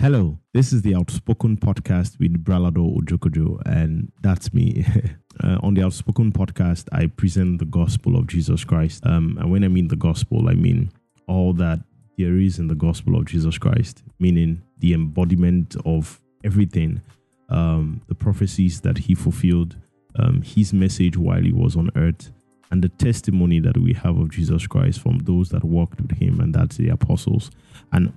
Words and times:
Hello, 0.00 0.38
this 0.54 0.72
is 0.72 0.82
the 0.82 0.94
Outspoken 0.94 1.56
Podcast 1.56 2.20
with 2.20 2.44
Bralado 2.44 2.96
Ojokojo, 2.96 3.60
and 3.66 4.12
that's 4.22 4.54
me. 4.54 4.86
uh, 5.42 5.58
on 5.60 5.74
the 5.74 5.82
Outspoken 5.82 6.30
Podcast, 6.30 6.86
I 6.92 7.06
present 7.06 7.58
the 7.58 7.64
gospel 7.64 8.16
of 8.16 8.28
Jesus 8.28 8.62
Christ. 8.62 9.04
Um, 9.04 9.36
and 9.40 9.50
when 9.50 9.64
I 9.64 9.68
mean 9.68 9.88
the 9.88 9.96
gospel, 9.96 10.48
I 10.48 10.54
mean 10.54 10.92
all 11.26 11.52
that 11.54 11.80
there 12.16 12.36
is 12.36 12.60
in 12.60 12.68
the 12.68 12.76
gospel 12.76 13.16
of 13.16 13.24
Jesus 13.24 13.58
Christ, 13.58 14.04
meaning 14.20 14.62
the 14.78 14.94
embodiment 14.94 15.74
of 15.84 16.20
everything, 16.44 17.02
um, 17.48 18.00
the 18.06 18.14
prophecies 18.14 18.80
that 18.82 18.98
he 18.98 19.16
fulfilled, 19.16 19.74
um, 20.16 20.42
his 20.42 20.72
message 20.72 21.16
while 21.16 21.42
he 21.42 21.50
was 21.50 21.74
on 21.74 21.90
earth, 21.96 22.30
and 22.70 22.84
the 22.84 22.88
testimony 22.88 23.58
that 23.58 23.76
we 23.76 23.94
have 23.94 24.16
of 24.16 24.30
Jesus 24.30 24.64
Christ 24.68 25.00
from 25.00 25.18
those 25.18 25.48
that 25.48 25.64
walked 25.64 26.00
with 26.00 26.12
him, 26.12 26.38
and 26.38 26.54
that's 26.54 26.76
the 26.76 26.88
apostles. 26.90 27.50
And 27.90 28.12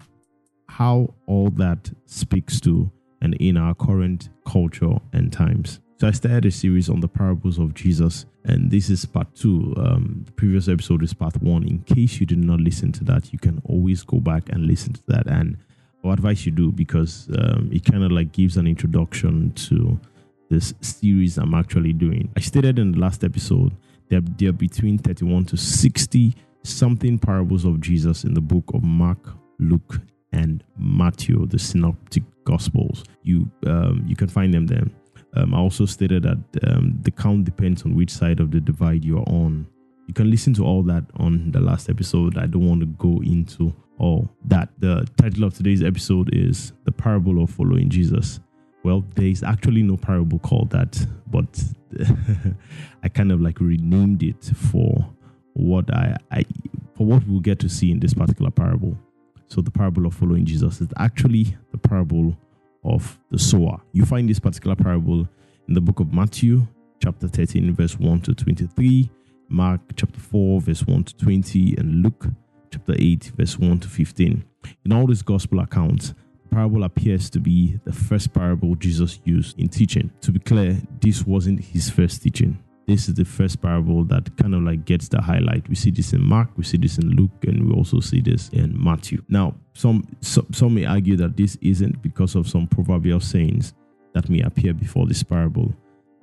how 0.72 1.14
all 1.28 1.50
that 1.50 1.92
speaks 2.06 2.62
to 2.62 2.90
and 3.22 3.36
in 3.36 3.58
our 3.58 3.76
current 3.76 4.30
culture 4.46 4.96
and 5.12 5.32
times. 5.32 5.82
So 6.00 6.08
I 6.08 6.12
started 6.12 6.46
a 6.46 6.52
series 6.52 6.90
on 6.90 7.02
the 7.02 7.10
parables 7.10 7.60
of 7.60 7.74
Jesus, 7.74 8.26
and 8.46 8.72
this 8.72 8.90
is 8.90 9.06
part 9.06 9.36
two. 9.36 9.74
Um, 9.78 10.24
the 10.26 10.32
previous 10.32 10.70
episode 10.70 11.04
is 11.04 11.14
part 11.14 11.40
one. 11.44 11.64
In 11.68 11.80
case 11.80 12.20
you 12.20 12.26
did 12.26 12.40
not 12.40 12.62
listen 12.62 12.92
to 12.94 13.04
that, 13.04 13.34
you 13.34 13.38
can 13.38 13.62
always 13.66 14.02
go 14.04 14.20
back 14.20 14.50
and 14.50 14.66
listen 14.66 14.94
to 14.94 15.02
that. 15.08 15.28
And 15.28 15.58
I 16.06 16.14
advise 16.14 16.46
you 16.46 16.54
do 16.54 16.72
because 16.72 17.30
um, 17.38 17.70
it 17.72 17.84
kind 17.84 18.04
of 18.04 18.12
like 18.12 18.32
gives 18.32 18.56
an 18.56 18.66
introduction 18.66 19.52
to 19.52 20.00
this 20.50 20.74
series 20.80 21.38
I'm 21.38 21.54
actually 21.54 21.94
doing. 21.94 22.32
I 22.38 22.40
stated 22.40 22.80
in 22.80 22.94
the 22.94 23.00
last 23.00 23.24
episode 23.26 23.76
that 24.10 24.38
there 24.38 24.50
are 24.50 24.54
between 24.54 24.98
31 24.98 25.46
to 25.46 25.58
60 25.58 26.34
something 26.64 27.20
parables 27.20 27.66
of 27.66 27.82
Jesus 27.82 28.24
in 28.24 28.34
the 28.34 28.42
book 28.42 28.64
of 28.74 28.84
Mark, 28.84 29.20
Luke, 29.60 30.00
and 30.34 30.64
Matthew, 30.78 31.46
the 31.48 31.60
Synoptic 31.60 32.24
Gospels. 32.44 33.04
You 33.24 33.50
um, 33.66 34.04
you 34.08 34.16
can 34.16 34.28
find 34.28 34.54
them 34.54 34.68
there. 34.68 34.86
Um, 35.36 35.54
I 35.54 35.58
also 35.58 35.86
stated 35.86 36.24
that 36.24 36.38
um, 36.68 37.00
the 37.02 37.12
count 37.12 37.46
depends 37.46 37.84
on 37.84 37.96
which 37.96 38.12
side 38.12 38.40
of 38.40 38.52
the 38.52 38.60
divide 38.60 39.06
you're 39.06 39.28
on. 39.28 39.68
You 40.08 40.14
can 40.14 40.30
listen 40.30 40.54
to 40.56 40.66
all 40.66 40.84
that 40.84 41.06
on 41.18 41.52
the 41.52 41.62
last 41.62 41.90
episode. 41.90 42.38
I 42.38 42.48
don't 42.48 42.68
want 42.68 42.82
to 42.82 42.88
go 42.88 43.22
into 43.24 43.74
all 43.98 44.30
that. 44.46 44.70
The 44.80 45.08
title 45.16 45.46
of 45.46 45.54
today's 45.54 45.84
episode 45.84 46.34
is 46.34 46.74
The 46.84 46.92
Parable 46.92 47.42
of 47.42 47.50
Following 47.50 47.90
Jesus. 47.90 48.40
Well, 48.84 49.06
there 49.16 49.28
is 49.28 49.44
actually 49.44 49.84
no 49.84 49.96
parable 49.96 50.40
called 50.40 50.72
that, 50.72 51.06
but 51.28 51.64
I 53.04 53.10
kind 53.10 53.32
of 53.32 53.40
like 53.40 53.60
renamed 53.60 54.24
it 54.24 54.44
for 54.44 55.08
what 55.54 55.94
I, 55.94 56.18
I 56.32 56.46
for 56.98 57.06
what 57.06 57.26
we'll 57.28 57.40
get 57.40 57.60
to 57.60 57.70
see 57.70 57.92
in 57.92 58.00
this 58.00 58.14
particular 58.14 58.52
parable. 58.52 58.98
So 59.52 59.60
the 59.60 59.70
parable 59.70 60.06
of 60.06 60.14
following 60.14 60.46
Jesus 60.46 60.80
is 60.80 60.88
actually 60.96 61.58
the 61.72 61.78
parable 61.78 62.38
of 62.86 63.20
the 63.32 63.38
sower. 63.38 63.82
You 63.92 64.06
find 64.06 64.30
this 64.30 64.40
particular 64.40 64.78
parable 64.78 65.28
in 65.68 65.74
the 65.74 65.82
book 65.82 66.00
of 66.00 66.14
Matthew, 66.14 66.66
chapter 67.04 67.28
13, 67.28 67.74
verse 67.74 68.00
1 68.00 68.22
to 68.22 68.34
23, 68.34 69.12
Mark 69.50 69.82
chapter 69.98 70.22
4, 70.22 70.62
verse 70.62 70.88
1 70.88 71.04
to 71.04 71.18
20, 71.18 71.76
and 71.78 72.02
Luke 72.02 72.28
chapter 72.72 72.96
8, 72.98 73.34
verse 73.36 73.60
1 73.60 73.82
to 73.82 73.90
15. 73.90 74.46
In 74.86 74.94
all 74.94 75.06
these 75.06 75.22
gospel 75.22 75.60
accounts, 75.60 76.14
the 76.44 76.56
parable 76.56 76.86
appears 76.86 77.30
to 77.32 77.42
be 77.42 77.78
the 77.84 77.92
first 77.92 78.34
parable 78.34 78.76
Jesus 78.76 79.20
used 79.26 79.60
in 79.60 79.68
teaching. 79.68 80.12
To 80.22 80.32
be 80.32 80.40
clear, 80.40 80.82
this 81.02 81.28
wasn't 81.28 81.60
his 81.60 81.90
first 81.90 82.24
teaching 82.24 82.58
this 82.92 83.08
is 83.08 83.16
the 83.16 83.26
first 83.26 83.62
parable 83.62 84.04
that 84.06 84.36
kind 84.38 84.54
of 84.54 84.64
like 84.64 84.86
gets 84.86 85.08
the 85.08 85.22
highlight. 85.22 85.68
We 85.70 85.76
see 85.76 85.92
this 85.92 86.14
in 86.14 86.22
Mark, 86.24 86.50
we 86.58 86.64
see 86.64 86.78
this 86.78 86.98
in 86.98 87.10
Luke, 87.12 87.32
and 87.48 87.68
we 87.68 87.74
also 87.74 88.00
see 88.00 88.22
this 88.22 88.50
in 88.50 88.82
Matthew. 88.82 89.24
Now, 89.30 89.56
some 89.74 90.06
some, 90.20 90.48
some 90.52 90.76
may 90.76 90.86
argue 90.86 91.16
that 91.18 91.38
this 91.38 91.58
isn't 91.62 92.02
because 92.02 92.36
of 92.36 92.48
some 92.48 92.68
proverbial 92.68 93.20
sayings 93.20 93.74
that 94.14 94.30
may 94.30 94.42
appear 94.42 94.74
before 94.74 95.08
this 95.08 95.24
parable. 95.24 95.74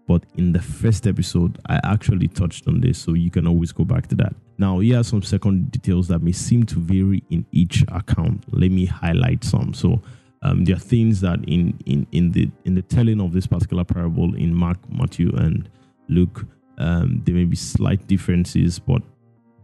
But 0.07 0.25
in 0.37 0.53
the 0.53 0.61
first 0.63 1.07
episode, 1.07 1.59
I 1.67 1.81
actually 1.85 2.29
touched 2.29 2.67
on 2.67 2.81
this, 2.81 2.99
so 2.99 3.13
you 3.13 3.31
can 3.31 3.47
always 3.47 3.73
go 3.73 3.85
back 3.85 4.07
to 4.09 4.15
that. 4.17 4.35
Now, 4.57 4.79
here 4.79 5.01
are 5.01 5.05
some 5.05 5.23
second 5.23 5.71
details 5.71 6.09
that 6.09 6.21
may 6.21 6.33
seem 6.33 6.65
to 6.67 6.79
vary 6.79 7.23
in 7.31 7.45
each 7.53 7.85
account. 7.89 8.45
Let 8.53 8.71
me 8.71 8.87
highlight 8.87 9.45
some. 9.45 9.75
So, 9.75 10.01
um, 10.43 10.65
there 10.65 10.77
are 10.77 10.79
things 10.79 11.21
that 11.21 11.41
in, 11.47 11.79
in 11.87 12.07
in 12.13 12.33
the 12.33 12.51
in 12.65 12.75
the 12.75 12.83
telling 12.83 13.21
of 13.21 13.33
this 13.33 13.47
particular 13.47 13.85
parable 13.85 14.35
in 14.35 14.55
Mark, 14.55 14.79
Matthew, 14.91 15.35
and 15.37 15.69
Luke, 16.09 16.47
um, 16.79 17.23
there 17.25 17.35
may 17.35 17.45
be 17.45 17.57
slight 17.57 18.07
differences, 18.07 18.79
but 18.79 19.03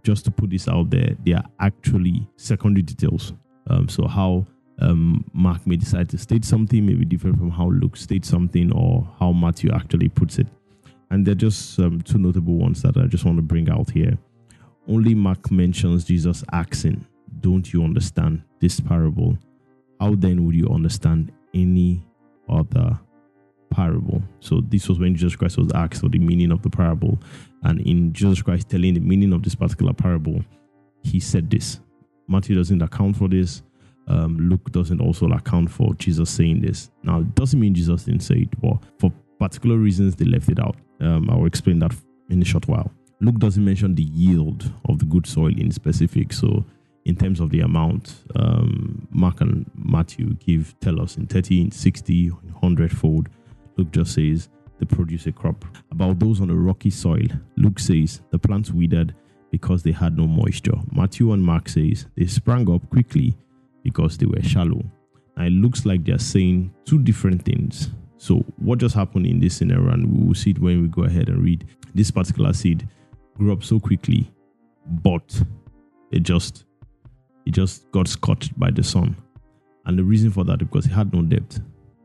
just 0.02 0.24
to 0.26 0.30
put 0.30 0.50
this 0.50 0.68
out 0.68 0.90
there, 0.90 1.16
they 1.24 1.32
are 1.32 1.44
actually 1.60 2.28
secondary 2.36 2.82
details. 2.82 3.32
Um, 3.68 3.88
so 3.88 4.06
how 4.06 4.46
um, 4.80 5.24
Mark 5.32 5.66
may 5.66 5.76
decide 5.76 6.08
to 6.10 6.18
state 6.18 6.44
something 6.44 6.84
may 6.84 6.94
be 6.94 7.04
different 7.04 7.38
from 7.38 7.50
how 7.50 7.68
Luke 7.68 7.96
states 7.96 8.28
something 8.28 8.72
or 8.72 9.08
how 9.18 9.32
Matthew 9.32 9.70
actually 9.72 10.08
puts 10.08 10.38
it. 10.38 10.46
And 11.10 11.24
they're 11.24 11.34
just 11.34 11.78
um, 11.78 12.02
two 12.02 12.18
notable 12.18 12.56
ones 12.56 12.82
that 12.82 12.96
I 12.96 13.06
just 13.06 13.24
want 13.24 13.38
to 13.38 13.42
bring 13.42 13.70
out 13.70 13.90
here. 13.90 14.18
Only 14.88 15.14
Mark 15.14 15.50
mentions 15.50 16.04
Jesus 16.04 16.44
asking, 16.52 17.06
Don't 17.40 17.72
you 17.72 17.84
understand 17.84 18.42
this 18.60 18.80
parable? 18.80 19.38
How 20.00 20.14
then 20.14 20.44
would 20.44 20.56
you 20.56 20.68
understand 20.68 21.32
any 21.54 22.04
other 22.48 22.98
parable. 23.74 24.22
So 24.40 24.60
this 24.68 24.88
was 24.88 24.98
when 24.98 25.14
Jesus 25.14 25.36
Christ 25.36 25.58
was 25.58 25.72
asked 25.72 26.00
for 26.00 26.08
the 26.08 26.18
meaning 26.18 26.52
of 26.52 26.62
the 26.62 26.70
parable. 26.70 27.18
And 27.62 27.80
in 27.80 28.12
Jesus 28.12 28.42
Christ 28.42 28.68
telling 28.68 28.94
the 28.94 29.00
meaning 29.00 29.32
of 29.32 29.42
this 29.42 29.54
particular 29.54 29.92
parable, 29.92 30.44
he 31.02 31.20
said 31.20 31.50
this. 31.50 31.80
Matthew 32.28 32.56
doesn't 32.56 32.82
account 32.82 33.16
for 33.16 33.28
this. 33.28 33.62
Um, 34.06 34.36
Luke 34.38 34.70
doesn't 34.70 35.00
also 35.00 35.26
account 35.30 35.70
for 35.70 35.94
Jesus 35.94 36.30
saying 36.30 36.60
this. 36.60 36.90
Now, 37.02 37.20
it 37.20 37.34
doesn't 37.34 37.58
mean 37.58 37.74
Jesus 37.74 38.04
didn't 38.04 38.22
say 38.22 38.36
it, 38.36 38.60
but 38.60 38.78
for 38.98 39.12
particular 39.38 39.76
reasons, 39.76 40.14
they 40.14 40.24
left 40.24 40.48
it 40.48 40.60
out. 40.60 40.76
Um, 41.00 41.28
I 41.30 41.36
will 41.36 41.46
explain 41.46 41.78
that 41.80 41.94
in 42.30 42.40
a 42.40 42.44
short 42.44 42.68
while. 42.68 42.90
Luke 43.20 43.38
doesn't 43.38 43.64
mention 43.64 43.94
the 43.94 44.02
yield 44.02 44.70
of 44.88 44.98
the 44.98 45.04
good 45.04 45.26
soil 45.26 45.58
in 45.58 45.70
specific. 45.70 46.32
So, 46.32 46.64
in 47.04 47.16
terms 47.16 47.40
of 47.40 47.50
the 47.50 47.60
amount, 47.60 48.14
um, 48.36 49.06
Mark 49.10 49.40
and 49.40 49.70
Matthew 49.74 50.34
give 50.34 50.74
tell 50.80 51.00
us 51.00 51.16
in 51.16 51.26
30, 51.26 51.62
in 51.62 51.70
60, 51.70 52.28
100 52.28 52.92
fold. 52.96 53.28
Luke 53.76 53.90
just 53.90 54.14
says 54.14 54.48
they 54.78 54.86
produce 54.86 55.26
a 55.26 55.32
crop. 55.32 55.64
About 55.90 56.18
those 56.18 56.40
on 56.40 56.50
a 56.50 56.54
rocky 56.54 56.90
soil, 56.90 57.26
Luke 57.56 57.78
says 57.78 58.20
the 58.30 58.38
plants 58.38 58.70
withered 58.70 59.14
because 59.50 59.82
they 59.82 59.92
had 59.92 60.16
no 60.16 60.26
moisture. 60.26 60.76
Matthew 60.92 61.32
and 61.32 61.42
Mark 61.42 61.68
says 61.68 62.06
they 62.16 62.26
sprang 62.26 62.68
up 62.70 62.88
quickly 62.90 63.36
because 63.82 64.18
they 64.18 64.26
were 64.26 64.42
shallow. 64.42 64.82
Now 65.36 65.44
it 65.44 65.50
looks 65.50 65.86
like 65.86 66.04
they're 66.04 66.18
saying 66.18 66.72
two 66.84 66.98
different 67.02 67.44
things. 67.44 67.90
So 68.16 68.38
what 68.56 68.78
just 68.78 68.94
happened 68.94 69.26
in 69.26 69.40
this 69.40 69.56
scenario, 69.56 69.90
and 69.90 70.10
we 70.10 70.26
will 70.26 70.34
see 70.34 70.50
it 70.50 70.58
when 70.58 70.82
we 70.82 70.88
go 70.88 71.04
ahead 71.04 71.28
and 71.28 71.42
read. 71.42 71.66
This 71.94 72.10
particular 72.10 72.52
seed 72.52 72.88
grew 73.36 73.52
up 73.52 73.62
so 73.62 73.78
quickly, 73.78 74.32
but 74.86 75.42
it 76.10 76.22
just 76.22 76.64
it 77.46 77.50
just 77.50 77.90
got 77.92 78.08
scorched 78.08 78.58
by 78.58 78.70
the 78.70 78.82
sun. 78.82 79.16
And 79.86 79.98
the 79.98 80.04
reason 80.04 80.30
for 80.30 80.44
that 80.44 80.58
because 80.58 80.86
it 80.86 80.92
had 80.92 81.12
no 81.12 81.22
depth. 81.22 81.60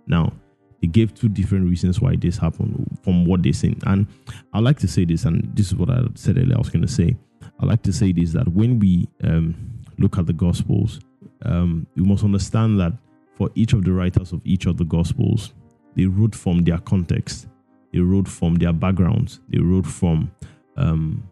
Now, 0.06 0.34
they 0.81 0.88
gave 0.88 1.13
two 1.13 1.29
different 1.29 1.69
reasons 1.69 2.00
why 2.00 2.16
this 2.16 2.38
happened 2.38 2.97
from 3.03 3.25
what 3.25 3.44
they 3.44 3.51
said. 3.51 3.78
And 3.85 4.07
I 4.53 4.59
like 4.59 4.79
to 4.79 4.88
say 4.88 5.06
this, 5.06 5.25
and 5.25 5.50
this 5.56 5.67
is 5.67 5.75
what 5.75 5.90
I 5.90 6.01
said 6.16 6.38
earlier. 6.38 6.56
I 6.56 6.59
was 6.59 6.69
going 6.69 6.85
to 6.85 6.91
say, 6.91 7.16
I 7.59 7.66
like 7.66 7.84
to 7.84 7.94
say 7.94 8.12
this 8.12 8.31
that 8.34 8.47
when 8.47 8.79
we 8.79 9.07
um, 9.23 9.56
look 9.97 10.18
at 10.18 10.25
the 10.25 10.34
Gospels, 10.34 11.00
um, 11.45 11.85
we 11.95 12.03
must 12.03 12.23
understand 12.23 12.79
that 12.79 12.94
for 13.35 13.50
each 13.56 13.73
of 13.73 13.84
the 13.84 13.91
writers 13.91 14.31
of 14.31 14.41
each 14.45 14.66
of 14.66 14.78
the 14.78 14.85
Gospels, 14.85 15.53
they 15.95 16.06
wrote 16.06 16.35
from 16.35 16.63
their 16.63 16.78
context, 16.78 17.47
they 17.91 18.00
wrote 18.00 18.28
from 18.28 18.56
their 18.56 18.73
backgrounds, 18.73 19.41
they 19.50 19.59
wrote 19.59 19.85
from 19.85 20.31
um, 20.78 21.23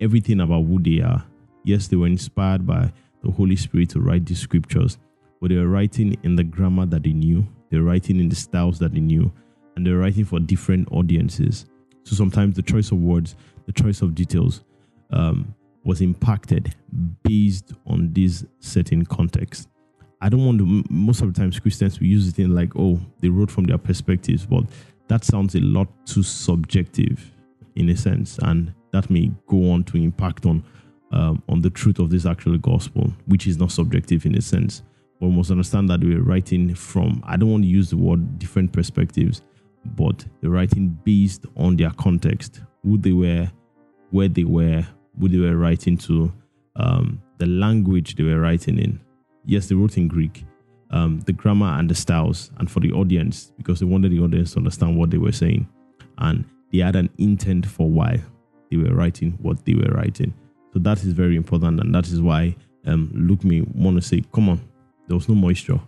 everything 0.00 0.40
about 0.40 0.64
who 0.64 0.80
they 0.80 1.00
are. 1.00 1.24
Yes, 1.64 1.88
they 1.88 1.96
were 1.96 2.06
inspired 2.06 2.66
by 2.66 2.92
the 3.24 3.30
Holy 3.30 3.56
Spirit 3.56 3.90
to 3.90 4.00
write 4.00 4.26
these 4.26 4.38
scriptures, 4.38 4.98
but 5.40 5.50
they 5.50 5.56
were 5.56 5.68
writing 5.68 6.16
in 6.22 6.36
the 6.36 6.44
grammar 6.44 6.86
that 6.86 7.02
they 7.02 7.12
knew, 7.12 7.46
they're 7.70 7.82
writing 7.82 8.20
in 8.20 8.28
the 8.28 8.36
styles 8.36 8.78
that 8.78 8.94
they 8.94 9.00
knew, 9.00 9.32
and 9.74 9.86
they're 9.86 9.98
writing 9.98 10.24
for 10.24 10.40
different 10.40 10.90
audiences. 10.92 11.66
So 12.04 12.14
sometimes 12.14 12.56
the 12.56 12.62
choice 12.62 12.92
of 12.92 12.98
words, 12.98 13.36
the 13.66 13.72
choice 13.72 14.02
of 14.02 14.14
details, 14.14 14.62
um, 15.10 15.54
was 15.84 16.00
impacted 16.00 16.74
based 17.22 17.72
on 17.86 18.12
this 18.12 18.44
certain 18.60 19.04
context. 19.04 19.68
I 20.20 20.28
don't 20.28 20.44
want 20.44 20.58
to. 20.58 20.84
Most 20.90 21.20
of 21.22 21.32
the 21.32 21.40
times, 21.40 21.58
Christians 21.58 22.00
we 22.00 22.08
use 22.08 22.28
it 22.28 22.38
in 22.38 22.54
like, 22.54 22.72
oh, 22.76 22.98
they 23.20 23.28
wrote 23.28 23.50
from 23.50 23.64
their 23.64 23.78
perspectives, 23.78 24.46
but 24.46 24.64
that 25.08 25.24
sounds 25.24 25.54
a 25.54 25.60
lot 25.60 25.88
too 26.06 26.22
subjective, 26.22 27.32
in 27.76 27.88
a 27.90 27.96
sense, 27.96 28.38
and 28.42 28.72
that 28.92 29.10
may 29.10 29.30
go 29.46 29.70
on 29.70 29.84
to 29.84 29.96
impact 29.96 30.46
on 30.46 30.64
um, 31.12 31.42
on 31.48 31.60
the 31.60 31.70
truth 31.70 31.98
of 31.98 32.10
this 32.10 32.26
actual 32.26 32.56
gospel, 32.58 33.12
which 33.26 33.46
is 33.46 33.58
not 33.58 33.70
subjective 33.70 34.26
in 34.26 34.36
a 34.36 34.42
sense 34.42 34.82
we 35.20 35.28
must 35.28 35.50
understand 35.50 35.88
that 35.88 36.00
we're 36.00 36.22
writing 36.22 36.74
from, 36.74 37.22
I 37.26 37.36
don't 37.36 37.50
want 37.50 37.64
to 37.64 37.68
use 37.68 37.90
the 37.90 37.96
word 37.96 38.38
different 38.38 38.72
perspectives, 38.72 39.42
but 39.84 40.24
they're 40.40 40.50
writing 40.50 40.98
based 41.04 41.46
on 41.56 41.76
their 41.76 41.90
context, 41.90 42.60
who 42.82 42.98
they 42.98 43.12
were, 43.12 43.50
where 44.10 44.28
they 44.28 44.44
were, 44.44 44.86
who 45.18 45.28
they 45.28 45.38
were 45.38 45.56
writing 45.56 45.96
to, 45.98 46.32
um, 46.76 47.22
the 47.38 47.46
language 47.46 48.16
they 48.16 48.24
were 48.24 48.40
writing 48.40 48.78
in. 48.78 49.00
Yes, 49.44 49.68
they 49.68 49.74
wrote 49.74 49.96
in 49.96 50.08
Greek, 50.08 50.44
um, 50.90 51.20
the 51.20 51.32
grammar 51.32 51.78
and 51.78 51.88
the 51.88 51.94
styles, 51.94 52.50
and 52.58 52.70
for 52.70 52.80
the 52.80 52.92
audience 52.92 53.52
because 53.56 53.80
they 53.80 53.86
wanted 53.86 54.12
the 54.12 54.20
audience 54.20 54.52
to 54.52 54.58
understand 54.58 54.98
what 54.98 55.10
they 55.10 55.18
were 55.18 55.32
saying, 55.32 55.68
and 56.18 56.44
they 56.72 56.78
had 56.78 56.96
an 56.96 57.08
intent 57.18 57.64
for 57.64 57.88
why 57.88 58.22
they 58.70 58.76
were 58.76 58.94
writing 58.94 59.32
what 59.40 59.64
they 59.64 59.74
were 59.74 59.92
writing. 59.94 60.34
So 60.72 60.80
that 60.80 61.02
is 61.04 61.12
very 61.12 61.36
important, 61.36 61.80
and 61.80 61.94
that 61.94 62.08
is 62.08 62.20
why 62.20 62.56
um, 62.86 63.10
Luke 63.14 63.44
may 63.44 63.62
want 63.62 63.96
to 63.96 64.02
say, 64.02 64.22
"Come 64.32 64.48
on, 64.48 64.60
there 65.06 65.16
was 65.16 65.28
no 65.28 65.34
moisture," 65.34 65.80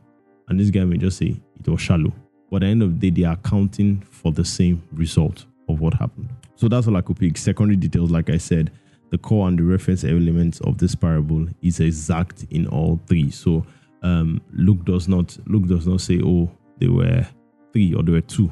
and 0.49 0.59
this 0.59 0.70
guy 0.70 0.85
may 0.85 0.97
just 0.97 1.19
say 1.19 1.41
it 1.59 1.69
was 1.69 1.81
shallow. 1.81 2.12
But 2.50 2.59
at 2.59 2.61
the 2.61 2.67
end 2.67 2.82
of 2.82 2.99
the 3.00 3.11
day, 3.11 3.23
they 3.23 3.26
are 3.26 3.35
accounting 3.35 4.00
for 4.11 4.32
the 4.32 4.44
same 4.44 4.82
result 4.93 5.44
of 5.69 5.81
what 5.81 5.94
happened. 5.94 6.31
So 6.56 6.69
that's 6.69 6.87
all 6.88 6.97
I 6.97 7.03
could 7.03 7.19
pick. 7.19 7.37
Secondary 7.37 7.76
details, 7.76 8.11
like 8.11 8.31
I 8.31 8.38
said, 8.38 8.70
the 9.11 9.19
core 9.19 9.49
and 9.49 9.59
the 9.59 9.62
reference 9.62 10.05
elements 10.05 10.61
of 10.61 10.79
this 10.79 10.94
parable 10.94 11.47
is 11.62 11.81
exact 11.81 12.47
in 12.50 12.67
all 12.69 13.00
three. 13.06 13.31
So 13.31 13.65
um, 14.03 14.41
Luke 14.53 14.85
does 14.85 15.09
not 15.09 15.37
Luke 15.47 15.67
does 15.67 15.87
not 15.87 16.00
say, 16.00 16.20
"Oh, 16.25 16.50
they 16.79 16.88
were 16.88 17.26
three 17.73 17.94
or 17.94 18.03
they 18.03 18.12
were 18.12 18.20
two. 18.20 18.50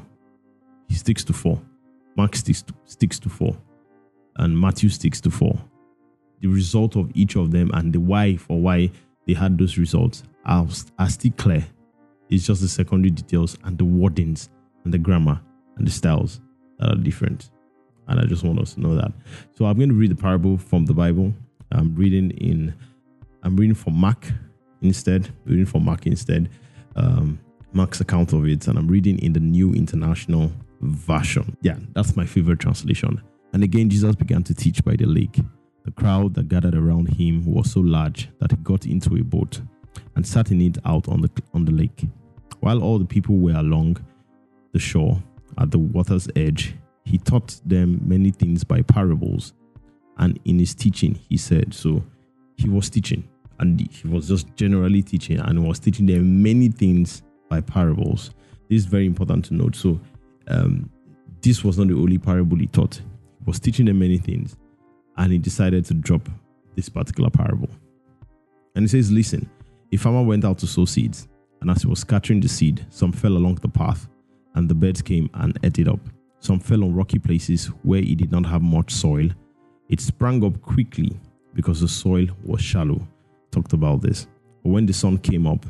He 0.87 0.95
sticks 0.95 1.23
to 1.25 1.33
four. 1.33 1.61
Mark 2.15 2.35
sticks 2.35 2.61
to, 2.63 2.73
sticks 2.85 3.19
to 3.19 3.29
four, 3.29 3.55
and 4.37 4.59
Matthew 4.59 4.89
sticks 4.89 5.21
to 5.21 5.31
four. 5.31 5.59
The 6.41 6.47
result 6.47 6.95
of 6.95 7.11
each 7.15 7.35
of 7.35 7.51
them 7.51 7.71
and 7.73 7.93
the 7.93 7.99
why 7.99 8.37
for 8.37 8.59
why 8.59 8.91
they 9.27 9.33
had 9.33 9.57
those 9.57 9.77
results 9.77 10.23
are, 10.45 10.65
are 10.97 11.09
still 11.09 11.31
clear. 11.37 11.65
It's 12.29 12.47
just 12.47 12.61
the 12.61 12.67
secondary 12.67 13.11
details 13.11 13.57
and 13.63 13.77
the 13.77 13.83
wordings 13.83 14.49
and 14.83 14.93
the 14.93 14.97
grammar 14.97 15.39
and 15.77 15.85
the 15.85 15.91
styles 15.91 16.41
that 16.79 16.91
are 16.91 16.95
different. 16.95 17.51
And 18.07 18.19
I 18.19 18.25
just 18.25 18.43
want 18.43 18.59
us 18.59 18.73
to 18.75 18.79
know 18.79 18.95
that. 18.95 19.11
So 19.55 19.65
I'm 19.65 19.77
going 19.77 19.89
to 19.89 19.95
read 19.95 20.11
the 20.11 20.15
parable 20.15 20.57
from 20.57 20.85
the 20.85 20.93
Bible. 20.93 21.33
I'm 21.71 21.93
reading 21.95 22.31
in, 22.31 22.73
I'm 23.43 23.57
reading 23.57 23.75
from 23.75 23.95
Mark 23.95 24.27
instead, 24.81 25.33
reading 25.45 25.65
from 25.65 25.83
Mark 25.83 26.07
instead, 26.07 26.49
um, 26.95 27.39
Mark's 27.73 27.99
account 27.99 28.31
of 28.31 28.47
it, 28.47 28.67
and 28.67 28.77
I'm 28.77 28.87
reading 28.87 29.19
in 29.19 29.33
the 29.33 29.41
New 29.41 29.73
International 29.73 30.51
Version. 30.81 31.57
Yeah, 31.61 31.77
that's 31.93 32.15
my 32.15 32.25
favorite 32.25 32.59
translation. 32.59 33.21
And 33.51 33.63
again, 33.63 33.89
Jesus 33.89 34.15
began 34.15 34.43
to 34.43 34.53
teach 34.53 34.83
by 34.83 34.95
the 34.95 35.05
lake. 35.05 35.39
The 35.87 35.93
crowd 35.93 36.33
that 36.33 36.49
gathered 36.49 36.75
around 36.75 37.13
him 37.13 37.45
was 37.45 37.71
so 37.71 37.79
large 37.79 38.27
that 38.39 38.51
he 38.51 38.57
got 38.57 38.85
into 38.85 39.15
a 39.15 39.23
boat 39.23 39.61
and 40.17 40.27
sat 40.27 40.51
in 40.51 40.59
it 40.59 40.77
out 40.83 41.07
on 41.07 41.21
the 41.21 41.29
on 41.53 41.63
the 41.63 41.71
lake. 41.71 42.05
While 42.59 42.83
all 42.83 42.99
the 42.99 43.05
people 43.05 43.37
were 43.37 43.55
along 43.55 44.05
the 44.73 44.79
shore 44.79 45.17
at 45.57 45.71
the 45.71 45.79
water's 45.79 46.27
edge, 46.35 46.75
he 47.05 47.17
taught 47.17 47.61
them 47.65 48.01
many 48.03 48.31
things 48.31 48.65
by 48.65 48.81
parables. 48.81 49.53
And 50.17 50.37
in 50.43 50.59
his 50.59 50.75
teaching, 50.75 51.15
he 51.29 51.37
said, 51.37 51.73
so 51.73 52.03
he 52.57 52.67
was 52.67 52.89
teaching 52.89 53.23
and 53.59 53.79
he 53.79 54.09
was 54.09 54.27
just 54.27 54.53
generally 54.57 55.01
teaching 55.01 55.39
and 55.39 55.65
was 55.65 55.79
teaching 55.79 56.05
them 56.05 56.43
many 56.43 56.67
things 56.67 57.23
by 57.47 57.61
parables. 57.61 58.31
This 58.67 58.79
is 58.79 58.85
very 58.87 59.05
important 59.05 59.45
to 59.45 59.53
note. 59.53 59.77
So, 59.77 60.01
um, 60.49 60.89
this 61.39 61.63
was 61.63 61.77
not 61.77 61.87
the 61.87 61.93
only 61.93 62.17
parable 62.17 62.57
he 62.57 62.67
taught. 62.67 62.95
He 62.95 63.45
was 63.45 63.57
teaching 63.57 63.85
them 63.85 63.99
many 63.99 64.17
things, 64.17 64.57
and 65.17 65.31
he 65.31 65.37
decided 65.37 65.85
to 65.85 65.93
drop 65.93 66.27
this 66.75 66.89
particular 66.89 67.29
parable. 67.29 67.69
And 68.75 68.83
he 68.83 68.87
says, 68.87 69.11
Listen, 69.11 69.49
a 69.91 69.97
farmer 69.97 70.23
went 70.23 70.45
out 70.45 70.59
to 70.59 70.67
sow 70.67 70.85
seeds, 70.85 71.27
and 71.61 71.71
as 71.71 71.81
he 71.81 71.87
was 71.87 71.99
scattering 71.99 72.39
the 72.39 72.47
seed, 72.47 72.85
some 72.89 73.11
fell 73.11 73.33
along 73.33 73.55
the 73.55 73.69
path, 73.69 74.07
and 74.55 74.69
the 74.69 74.75
birds 74.75 75.01
came 75.01 75.29
and 75.33 75.57
ate 75.63 75.79
it 75.79 75.87
up. 75.87 75.99
Some 76.39 76.59
fell 76.59 76.83
on 76.83 76.93
rocky 76.93 77.19
places 77.19 77.67
where 77.83 77.99
it 77.99 78.17
did 78.17 78.31
not 78.31 78.45
have 78.45 78.61
much 78.61 78.91
soil. 78.91 79.29
It 79.89 79.99
sprang 79.99 80.43
up 80.45 80.61
quickly 80.61 81.11
because 81.53 81.81
the 81.81 81.87
soil 81.87 82.27
was 82.43 82.61
shallow 82.61 83.01
talked 83.51 83.73
about 83.73 84.01
this. 84.01 84.27
But 84.63 84.69
when 84.69 84.85
the 84.85 84.93
sun 84.93 85.17
came 85.17 85.47
up, 85.47 85.65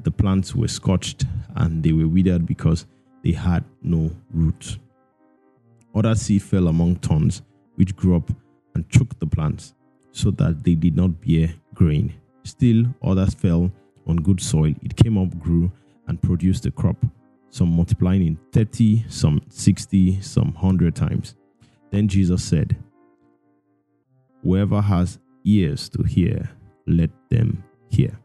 the 0.00 0.10
plants 0.10 0.54
were 0.54 0.68
scorched 0.68 1.24
and 1.56 1.82
they 1.82 1.92
were 1.92 2.08
withered 2.08 2.46
because 2.46 2.86
they 3.22 3.32
had 3.32 3.64
no 3.82 4.10
roots. 4.32 4.78
Other 5.94 6.14
seed 6.14 6.42
fell 6.42 6.68
among 6.68 6.96
thorns, 6.96 7.42
which 7.76 7.96
grew 7.96 8.16
up 8.16 8.30
and 8.74 8.88
choked 8.88 9.18
the 9.20 9.26
plants, 9.26 9.74
so 10.12 10.30
that 10.32 10.64
they 10.64 10.74
did 10.74 10.96
not 10.96 11.20
bear 11.20 11.54
grain. 11.74 12.14
Still, 12.44 12.84
others 13.02 13.34
fell 13.34 13.70
on 14.06 14.16
good 14.16 14.40
soil. 14.40 14.74
It 14.82 14.96
came 14.96 15.18
up, 15.18 15.38
grew, 15.38 15.70
and 16.06 16.20
produced 16.20 16.66
a 16.66 16.70
crop, 16.70 16.96
some 17.50 17.74
multiplying 17.74 18.26
in 18.26 18.38
30, 18.52 19.04
some 19.08 19.40
60, 19.48 20.20
some 20.20 20.52
100 20.54 20.94
times. 20.94 21.34
Then 21.90 22.08
Jesus 22.08 22.42
said, 22.42 22.76
Whoever 24.42 24.80
has 24.80 25.18
ears 25.44 25.88
to 25.90 26.02
hear, 26.02 26.48
let 26.86 27.10
them 27.28 27.62
hear. 27.90 28.18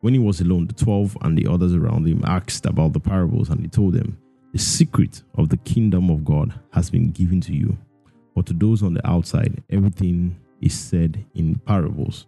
When 0.00 0.14
he 0.14 0.20
was 0.20 0.40
alone, 0.40 0.66
the 0.66 0.74
twelve 0.74 1.16
and 1.22 1.36
the 1.36 1.50
others 1.50 1.74
around 1.74 2.06
him 2.06 2.22
asked 2.24 2.66
about 2.66 2.92
the 2.92 3.00
parables, 3.00 3.48
and 3.50 3.60
he 3.60 3.68
told 3.68 3.94
them, 3.94 4.18
The 4.52 4.58
secret 4.58 5.22
of 5.36 5.48
the 5.48 5.56
kingdom 5.58 6.10
of 6.10 6.24
God 6.24 6.54
has 6.72 6.90
been 6.90 7.10
given 7.10 7.40
to 7.42 7.54
you, 7.54 7.76
but 8.36 8.44
to 8.46 8.52
those 8.52 8.82
on 8.82 8.92
the 8.94 9.04
outside, 9.08 9.64
everything 9.70 10.38
is 10.60 10.78
said 10.78 11.24
in 11.34 11.56
parables, 11.60 12.26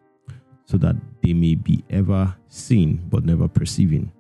so 0.65 0.79
that 0.79 0.97
they 1.23 1.35
may 1.35 1.55
be 1.55 1.85
ever 1.91 2.35
seeing 2.49 2.97
but 3.11 3.25
never 3.25 3.47
perceiving, 3.47 4.11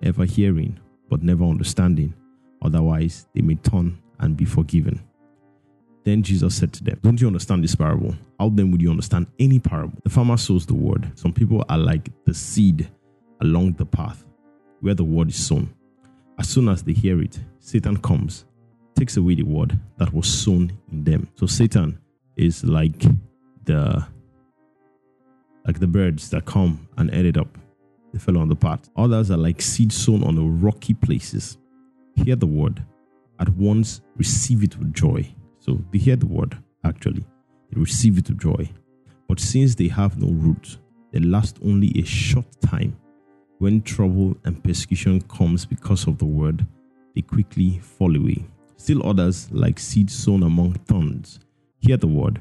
ever 0.00 0.24
hearing 0.24 0.78
but 1.10 1.22
never 1.22 1.44
understanding. 1.44 2.14
Otherwise, 2.62 3.26
they 3.34 3.42
may 3.42 3.56
turn 3.56 4.00
and 4.20 4.36
be 4.36 4.44
forgiven. 4.44 5.02
Then 6.04 6.22
Jesus 6.22 6.54
said 6.54 6.72
to 6.74 6.84
them, 6.84 7.00
Don't 7.02 7.20
you 7.20 7.26
understand 7.26 7.64
this 7.64 7.74
parable? 7.74 8.14
How 8.38 8.48
then 8.48 8.70
would 8.70 8.80
you 8.80 8.90
understand 8.90 9.26
any 9.38 9.58
parable? 9.58 9.98
The 10.04 10.10
farmer 10.10 10.36
sows 10.36 10.66
the 10.66 10.74
word. 10.74 11.10
Some 11.18 11.32
people 11.32 11.64
are 11.68 11.78
like 11.78 12.10
the 12.24 12.34
seed 12.34 12.88
along 13.40 13.72
the 13.72 13.86
path 13.86 14.24
where 14.80 14.94
the 14.94 15.04
word 15.04 15.30
is 15.30 15.46
sown. 15.46 15.74
As 16.38 16.48
soon 16.48 16.68
as 16.68 16.82
they 16.82 16.92
hear 16.92 17.20
it, 17.20 17.40
Satan 17.58 17.96
comes, 17.96 18.44
takes 18.96 19.16
away 19.16 19.34
the 19.34 19.42
word 19.42 19.78
that 19.98 20.12
was 20.12 20.26
sown 20.26 20.72
in 20.90 21.04
them. 21.04 21.28
So 21.36 21.46
Satan 21.46 21.98
is 22.36 22.64
like 22.64 23.04
the 23.64 24.06
like 25.66 25.80
the 25.80 25.86
birds 25.86 26.28
that 26.30 26.44
come 26.44 26.86
and 26.98 27.12
eat 27.14 27.24
it 27.24 27.38
up. 27.38 27.58
They 28.12 28.18
fell 28.18 28.38
on 28.38 28.48
the 28.48 28.56
path. 28.56 28.90
Others 28.96 29.30
are 29.30 29.36
like 29.36 29.62
seed 29.62 29.92
sown 29.92 30.22
on 30.22 30.34
the 30.36 30.42
rocky 30.42 30.94
places. 30.94 31.56
Hear 32.16 32.36
the 32.36 32.46
word, 32.46 32.84
at 33.40 33.48
once 33.50 34.02
receive 34.16 34.62
it 34.62 34.78
with 34.78 34.92
joy 34.92 35.34
so 35.64 35.82
they 35.90 35.98
hear 35.98 36.16
the 36.16 36.26
word, 36.26 36.58
actually, 36.84 37.24
they 37.70 37.80
receive 37.80 38.18
it 38.18 38.28
with 38.28 38.38
joy. 38.38 38.68
But 39.26 39.40
since 39.40 39.74
they 39.74 39.88
have 39.88 40.20
no 40.20 40.28
root, 40.28 40.76
they 41.10 41.20
last 41.20 41.58
only 41.64 41.90
a 41.98 42.04
short 42.04 42.44
time. 42.60 42.94
When 43.60 43.80
trouble 43.80 44.36
and 44.44 44.62
persecution 44.62 45.22
comes 45.22 45.64
because 45.64 46.06
of 46.06 46.18
the 46.18 46.26
word, 46.26 46.66
they 47.14 47.22
quickly 47.22 47.78
fall 47.78 48.14
away. 48.14 48.44
Still 48.76 49.06
others, 49.06 49.50
like 49.52 49.78
seed 49.78 50.10
sown 50.10 50.42
among 50.42 50.74
thorns, 50.86 51.40
hear 51.78 51.96
the 51.96 52.06
word, 52.06 52.40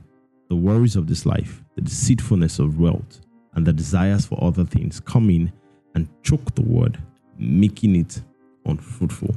the 0.50 0.56
worries 0.56 0.96
of 0.96 1.08
this 1.08 1.26
life, 1.26 1.64
the 1.76 1.82
deceitfulness 1.82 2.60
of 2.60 2.80
wealth, 2.80 3.22
and 3.54 3.66
the 3.66 3.74
desires 3.74 4.26
for 4.26 4.42
other 4.44 4.66
things 4.66 5.00
come 5.00 5.30
in 5.30 5.52
and 5.96 6.10
choke 6.24 6.54
the 6.56 6.62
word, 6.62 6.98
making 7.38 7.96
it 7.96 8.22
unfruitful. 8.66 9.36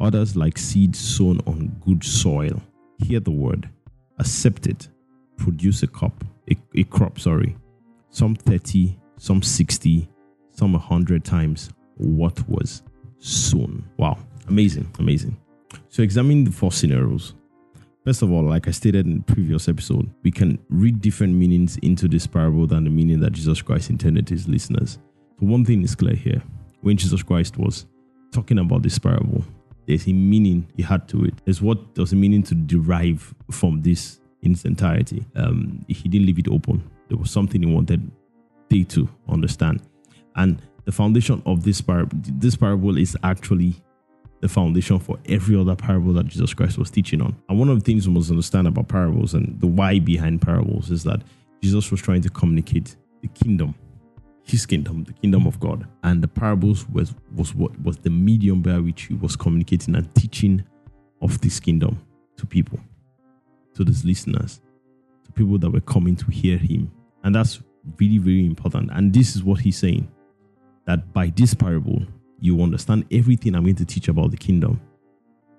Others, 0.00 0.36
like 0.36 0.58
seed 0.58 0.96
sown 0.96 1.40
on 1.46 1.68
good 1.84 2.02
soil, 2.02 2.60
hear 2.98 3.20
the 3.20 3.30
word, 3.30 3.68
accept 4.18 4.66
it, 4.66 4.88
produce 5.36 5.82
a 5.82 5.86
crop, 5.86 6.24
a, 6.50 6.56
a 6.74 6.84
crop, 6.84 7.18
sorry, 7.18 7.56
some 8.10 8.34
30, 8.34 8.96
some 9.16 9.42
60, 9.42 10.08
some 10.48 10.72
100 10.72 11.24
times 11.24 11.70
what 11.96 12.48
was 12.48 12.82
sown. 13.18 13.84
Wow, 13.96 14.18
amazing, 14.48 14.90
amazing. 14.98 15.36
So 15.88 16.02
examine 16.02 16.44
the 16.44 16.50
four 16.50 16.72
scenarios. 16.72 17.34
First 18.04 18.22
of 18.22 18.32
all, 18.32 18.42
like 18.42 18.66
I 18.66 18.70
stated 18.70 19.06
in 19.06 19.18
the 19.18 19.34
previous 19.34 19.68
episode, 19.68 20.08
we 20.22 20.30
can 20.30 20.58
read 20.70 21.00
different 21.00 21.34
meanings 21.34 21.76
into 21.78 22.08
this 22.08 22.26
parable 22.26 22.66
than 22.66 22.84
the 22.84 22.90
meaning 22.90 23.20
that 23.20 23.32
Jesus 23.32 23.60
Christ 23.60 23.90
intended 23.90 24.28
his 24.28 24.48
listeners. 24.48 24.98
So 25.38 25.46
one 25.46 25.64
thing 25.64 25.82
is 25.82 25.94
clear 25.94 26.16
here. 26.16 26.42
When 26.80 26.96
Jesus 26.96 27.22
Christ 27.22 27.58
was 27.58 27.86
talking 28.32 28.58
about 28.58 28.82
this 28.82 28.98
parable, 28.98 29.44
there's 29.86 30.06
a 30.06 30.12
meaning 30.12 30.66
he 30.76 30.82
had 30.82 31.08
to 31.08 31.24
it. 31.24 31.34
There's 31.44 31.60
what 31.60 31.94
does 31.94 32.12
a 32.12 32.16
meaning 32.16 32.42
to 32.44 32.54
derive 32.54 33.34
from 33.50 33.82
this 33.82 34.20
in 34.42 34.52
its 34.52 34.64
entirety. 34.64 35.26
Um, 35.36 35.84
he 35.88 36.08
didn't 36.08 36.26
leave 36.26 36.38
it 36.38 36.48
open. 36.48 36.82
There 37.08 37.18
was 37.18 37.30
something 37.30 37.62
he 37.62 37.72
wanted 37.72 38.10
they 38.70 38.84
to 38.84 39.08
understand. 39.28 39.82
And 40.36 40.62
the 40.84 40.92
foundation 40.92 41.42
of 41.44 41.64
this 41.64 41.80
parable, 41.80 42.16
this 42.22 42.56
parable 42.56 42.96
is 42.96 43.16
actually 43.22 43.82
the 44.40 44.48
foundation 44.48 44.98
for 44.98 45.18
every 45.26 45.58
other 45.58 45.76
parable 45.76 46.12
that 46.14 46.26
Jesus 46.26 46.54
Christ 46.54 46.78
was 46.78 46.90
teaching 46.90 47.20
on. 47.20 47.36
And 47.48 47.58
one 47.58 47.68
of 47.68 47.78
the 47.78 47.84
things 47.84 48.08
we 48.08 48.14
must 48.14 48.30
understand 48.30 48.66
about 48.66 48.88
parables 48.88 49.34
and 49.34 49.60
the 49.60 49.66
why 49.66 49.98
behind 49.98 50.40
parables 50.40 50.90
is 50.90 51.04
that 51.04 51.22
Jesus 51.62 51.90
was 51.90 52.00
trying 52.00 52.22
to 52.22 52.30
communicate 52.30 52.96
the 53.20 53.28
kingdom 53.28 53.74
his 54.50 54.66
kingdom, 54.66 55.04
the 55.04 55.12
kingdom 55.12 55.46
of 55.46 55.60
God. 55.60 55.86
And 56.02 56.22
the 56.22 56.28
parables 56.28 56.88
was 56.88 57.14
was 57.34 57.54
what 57.54 57.80
was 57.82 57.98
the 57.98 58.10
medium 58.10 58.62
by 58.62 58.78
which 58.78 59.02
he 59.02 59.14
was 59.14 59.36
communicating 59.36 59.94
and 59.94 60.12
teaching 60.14 60.64
of 61.22 61.40
this 61.40 61.60
kingdom 61.60 62.00
to 62.36 62.46
people, 62.46 62.80
to 63.74 63.84
these 63.84 64.04
listeners, 64.04 64.60
to 65.24 65.32
people 65.32 65.58
that 65.58 65.70
were 65.70 65.80
coming 65.80 66.16
to 66.16 66.26
hear 66.26 66.58
him. 66.58 66.90
And 67.22 67.34
that's 67.34 67.60
really, 67.98 68.18
very 68.18 68.46
important. 68.46 68.90
And 68.92 69.12
this 69.12 69.36
is 69.36 69.44
what 69.44 69.60
he's 69.60 69.78
saying 69.78 70.10
that 70.86 71.12
by 71.12 71.32
this 71.36 71.54
parable, 71.54 72.02
you 72.40 72.62
understand 72.62 73.06
everything 73.10 73.54
I'm 73.54 73.64
going 73.64 73.76
to 73.76 73.84
teach 73.84 74.08
about 74.08 74.30
the 74.30 74.36
kingdom. 74.36 74.80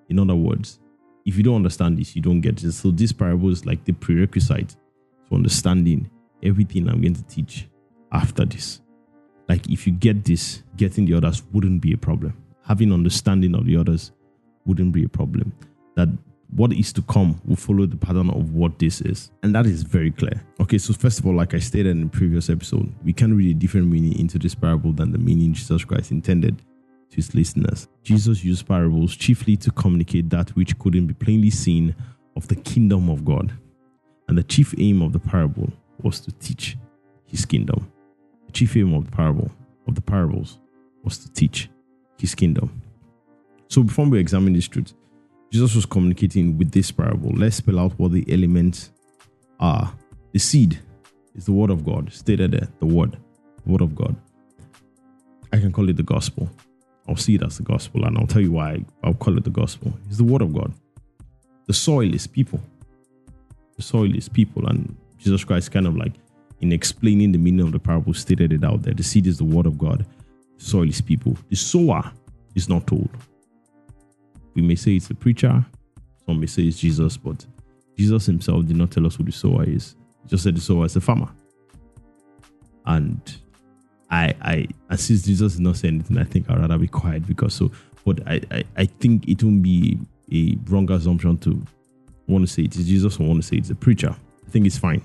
In 0.09 0.19
other 0.19 0.35
words, 0.35 0.79
if 1.25 1.37
you 1.37 1.43
don't 1.43 1.55
understand 1.55 1.97
this, 1.97 2.15
you 2.15 2.21
don't 2.21 2.41
get 2.41 2.63
it. 2.63 2.71
So 2.73 2.91
this 2.91 3.11
parable 3.11 3.49
is 3.49 3.65
like 3.65 3.85
the 3.85 3.93
prerequisite 3.93 4.75
to 5.29 5.35
understanding 5.35 6.09
everything 6.43 6.89
I'm 6.89 7.01
going 7.01 7.15
to 7.15 7.23
teach 7.23 7.67
after 8.11 8.45
this. 8.45 8.81
Like 9.47 9.69
if 9.69 9.85
you 9.85 9.93
get 9.93 10.25
this, 10.25 10.63
getting 10.77 11.05
the 11.05 11.13
others 11.13 11.43
wouldn't 11.51 11.81
be 11.81 11.93
a 11.93 11.97
problem. 11.97 12.33
Having 12.63 12.93
understanding 12.93 13.55
of 13.55 13.65
the 13.65 13.77
others 13.77 14.11
wouldn't 14.65 14.93
be 14.93 15.03
a 15.03 15.09
problem. 15.09 15.53
That 15.95 16.09
what 16.51 16.73
is 16.73 16.91
to 16.93 17.01
come 17.03 17.39
will 17.45 17.55
follow 17.55 17.85
the 17.85 17.97
pattern 17.97 18.29
of 18.29 18.53
what 18.53 18.77
this 18.79 19.01
is. 19.01 19.31
And 19.43 19.55
that 19.55 19.65
is 19.65 19.83
very 19.83 20.11
clear. 20.11 20.43
Okay, 20.59 20.77
so 20.77 20.93
first 20.93 21.19
of 21.19 21.25
all, 21.25 21.35
like 21.35 21.53
I 21.53 21.59
stated 21.59 21.91
in 21.91 22.01
the 22.01 22.09
previous 22.09 22.49
episode, 22.49 22.93
we 23.03 23.13
can 23.13 23.35
read 23.35 23.55
a 23.55 23.59
different 23.59 23.87
meaning 23.87 24.17
into 24.19 24.37
this 24.37 24.55
parable 24.55 24.91
than 24.91 25.11
the 25.11 25.17
meaning 25.17 25.53
Jesus 25.53 25.85
Christ 25.85 26.11
intended 26.11 26.61
to 27.11 27.17
his 27.17 27.35
listeners. 27.35 27.87
Jesus 28.03 28.43
used 28.43 28.67
parables 28.67 29.15
chiefly 29.15 29.57
to 29.57 29.71
communicate 29.71 30.29
that 30.29 30.49
which 30.51 30.77
couldn't 30.79 31.07
be 31.07 31.13
plainly 31.13 31.49
seen 31.49 31.93
of 32.35 32.47
the 32.47 32.55
kingdom 32.55 33.09
of 33.09 33.23
God. 33.25 33.53
And 34.27 34.37
the 34.37 34.43
chief 34.43 34.73
aim 34.77 35.01
of 35.01 35.11
the 35.11 35.19
parable 35.19 35.71
was 36.01 36.21
to 36.21 36.31
teach 36.31 36.77
his 37.25 37.45
kingdom. 37.45 37.91
The 38.47 38.53
chief 38.53 38.75
aim 38.77 38.93
of 38.93 39.05
the 39.05 39.11
parable 39.11 39.51
of 39.87 39.95
the 39.95 40.01
parables 40.01 40.57
was 41.03 41.17
to 41.19 41.31
teach 41.33 41.69
his 42.17 42.33
kingdom. 42.33 42.81
So 43.67 43.83
before 43.83 44.05
we 44.05 44.19
examine 44.19 44.53
this 44.53 44.67
truth, 44.67 44.93
Jesus 45.51 45.75
was 45.75 45.85
communicating 45.85 46.57
with 46.57 46.71
this 46.71 46.91
parable. 46.91 47.31
Let's 47.35 47.57
spell 47.57 47.79
out 47.79 47.99
what 47.99 48.13
the 48.13 48.25
elements 48.31 48.91
are. 49.59 49.93
The 50.31 50.39
seed 50.39 50.79
is 51.35 51.45
the 51.45 51.51
word 51.51 51.69
of 51.69 51.83
God, 51.85 52.11
stated 52.13 52.51
there, 52.51 52.69
the 52.79 52.85
word, 52.85 53.17
the 53.65 53.71
word 53.71 53.81
of 53.81 53.95
God. 53.95 54.15
I 55.51 55.57
can 55.57 55.73
call 55.73 55.89
it 55.89 55.97
the 55.97 56.03
gospel. 56.03 56.49
I'll 57.07 57.15
see 57.15 57.35
it 57.35 57.43
as 57.43 57.57
the 57.57 57.63
gospel, 57.63 58.05
and 58.05 58.17
I'll 58.17 58.27
tell 58.27 58.41
you 58.41 58.51
why 58.51 58.83
I'll 59.03 59.13
call 59.13 59.37
it 59.37 59.43
the 59.43 59.49
gospel. 59.49 59.93
It's 60.07 60.17
the 60.17 60.23
word 60.23 60.41
of 60.41 60.53
God. 60.53 60.73
The 61.67 61.73
soil 61.73 62.13
is 62.13 62.27
people. 62.27 62.61
The 63.75 63.81
soil 63.81 64.15
is 64.15 64.29
people, 64.29 64.67
and 64.67 64.95
Jesus 65.17 65.43
Christ 65.43 65.71
kind 65.71 65.87
of 65.87 65.95
like 65.95 66.13
in 66.61 66.71
explaining 66.71 67.31
the 67.31 67.37
meaning 67.37 67.65
of 67.65 67.71
the 67.71 67.79
parable 67.79 68.13
stated 68.13 68.53
it 68.53 68.63
out 68.63 68.83
there. 68.83 68.93
The 68.93 69.03
seed 69.03 69.27
is 69.27 69.37
the 69.37 69.43
word 69.43 69.65
of 69.65 69.77
God. 69.77 70.05
The 70.57 70.63
soil 70.63 70.87
is 70.87 71.01
people. 71.01 71.37
The 71.49 71.55
sower 71.55 72.11
is 72.55 72.69
not 72.69 72.85
told. 72.87 73.09
We 74.53 74.61
may 74.61 74.75
say 74.75 74.95
it's 74.95 75.09
a 75.09 75.15
preacher. 75.15 75.65
Some 76.25 76.39
may 76.39 76.45
say 76.45 76.63
it's 76.63 76.77
Jesus, 76.77 77.17
but 77.17 77.45
Jesus 77.97 78.25
himself 78.25 78.65
did 78.65 78.77
not 78.77 78.91
tell 78.91 79.05
us 79.07 79.15
who 79.15 79.23
the 79.23 79.31
sower 79.31 79.63
is. 79.63 79.95
He 80.23 80.29
just 80.29 80.43
said 80.43 80.55
the 80.55 80.61
sower 80.61 80.85
is 80.85 80.95
a 80.95 81.01
farmer. 81.01 81.29
And 82.85 83.21
I, 84.11 84.67
I, 84.89 84.95
since 84.97 85.23
Jesus 85.23 85.53
did 85.53 85.61
not 85.61 85.77
say 85.77 85.87
anything, 85.87 86.17
I 86.17 86.25
think 86.25 86.49
I'd 86.49 86.59
rather 86.59 86.77
be 86.77 86.87
quiet 86.87 87.25
because 87.25 87.53
so. 87.53 87.71
But 88.05 88.19
I, 88.27 88.41
I, 88.51 88.63
I 88.75 88.85
think 88.85 89.27
it 89.27 89.41
won't 89.41 89.63
be 89.63 89.97
a 90.31 90.57
wrong 90.69 90.91
assumption 90.91 91.37
to 91.39 91.65
want 92.27 92.45
to 92.45 92.53
say 92.53 92.63
it 92.63 92.75
is 92.75 92.87
Jesus 92.87 93.19
or 93.19 93.27
want 93.27 93.41
to 93.41 93.47
say 93.47 93.57
it's 93.57 93.69
a 93.69 93.75
preacher. 93.75 94.13
I 94.45 94.49
think 94.49 94.65
it's 94.65 94.77
fine. 94.77 95.01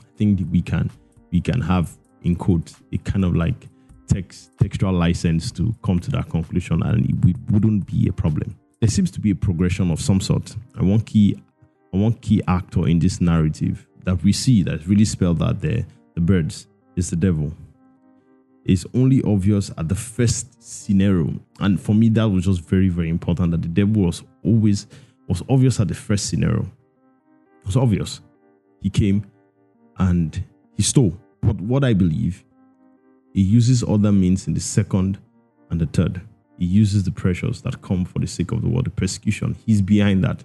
I 0.00 0.16
think 0.16 0.40
we 0.50 0.62
can, 0.62 0.90
we 1.32 1.40
can 1.40 1.60
have 1.60 1.96
in 2.22 2.36
quote 2.36 2.72
a 2.92 2.98
kind 2.98 3.24
of 3.24 3.34
like 3.34 3.68
text 4.06 4.56
textual 4.58 4.92
license 4.92 5.50
to 5.52 5.74
come 5.82 5.98
to 5.98 6.10
that 6.12 6.30
conclusion, 6.30 6.82
and 6.84 7.08
it 7.10 7.36
wouldn't 7.50 7.86
be 7.86 8.06
a 8.08 8.12
problem. 8.12 8.56
There 8.80 8.88
seems 8.88 9.10
to 9.12 9.20
be 9.20 9.30
a 9.30 9.34
progression 9.34 9.90
of 9.90 10.00
some 10.00 10.20
sort, 10.20 10.54
and 10.76 10.88
one 10.88 11.00
key, 11.00 11.42
and 11.92 12.02
one 12.02 12.14
key 12.14 12.40
actor 12.46 12.86
in 12.86 13.00
this 13.00 13.20
narrative 13.20 13.86
that 14.04 14.22
we 14.22 14.32
see 14.32 14.62
that's 14.62 14.86
really 14.86 15.06
spelled 15.06 15.42
out 15.42 15.60
there, 15.60 15.84
the 16.14 16.20
birds, 16.20 16.68
is 16.94 17.10
the 17.10 17.16
devil 17.16 17.52
is 18.64 18.86
only 18.94 19.22
obvious 19.22 19.70
at 19.76 19.88
the 19.88 19.94
first 19.94 20.62
scenario. 20.62 21.38
And 21.60 21.80
for 21.80 21.94
me, 21.94 22.08
that 22.10 22.28
was 22.28 22.44
just 22.44 22.62
very, 22.62 22.88
very 22.88 23.08
important 23.08 23.50
that 23.50 23.62
the 23.62 23.68
devil 23.68 24.04
was 24.04 24.22
always 24.42 24.86
was 25.28 25.42
obvious 25.48 25.80
at 25.80 25.88
the 25.88 25.94
first 25.94 26.28
scenario. 26.28 26.62
It 26.62 27.66
was 27.66 27.76
obvious. 27.76 28.20
He 28.80 28.90
came 28.90 29.24
and 29.98 30.42
he 30.76 30.82
stole. 30.82 31.18
But 31.40 31.60
what 31.60 31.82
I 31.82 31.94
believe, 31.94 32.44
he 33.32 33.40
uses 33.40 33.82
other 33.82 34.12
means 34.12 34.46
in 34.46 34.54
the 34.54 34.60
second 34.60 35.18
and 35.70 35.80
the 35.80 35.86
third. 35.86 36.20
He 36.58 36.66
uses 36.66 37.04
the 37.04 37.10
pressures 37.10 37.62
that 37.62 37.80
come 37.80 38.04
for 38.04 38.18
the 38.18 38.26
sake 38.26 38.52
of 38.52 38.62
the 38.62 38.68
world, 38.68 38.86
the 38.86 38.90
persecution. 38.90 39.56
He's 39.64 39.80
behind 39.80 40.22
that. 40.24 40.44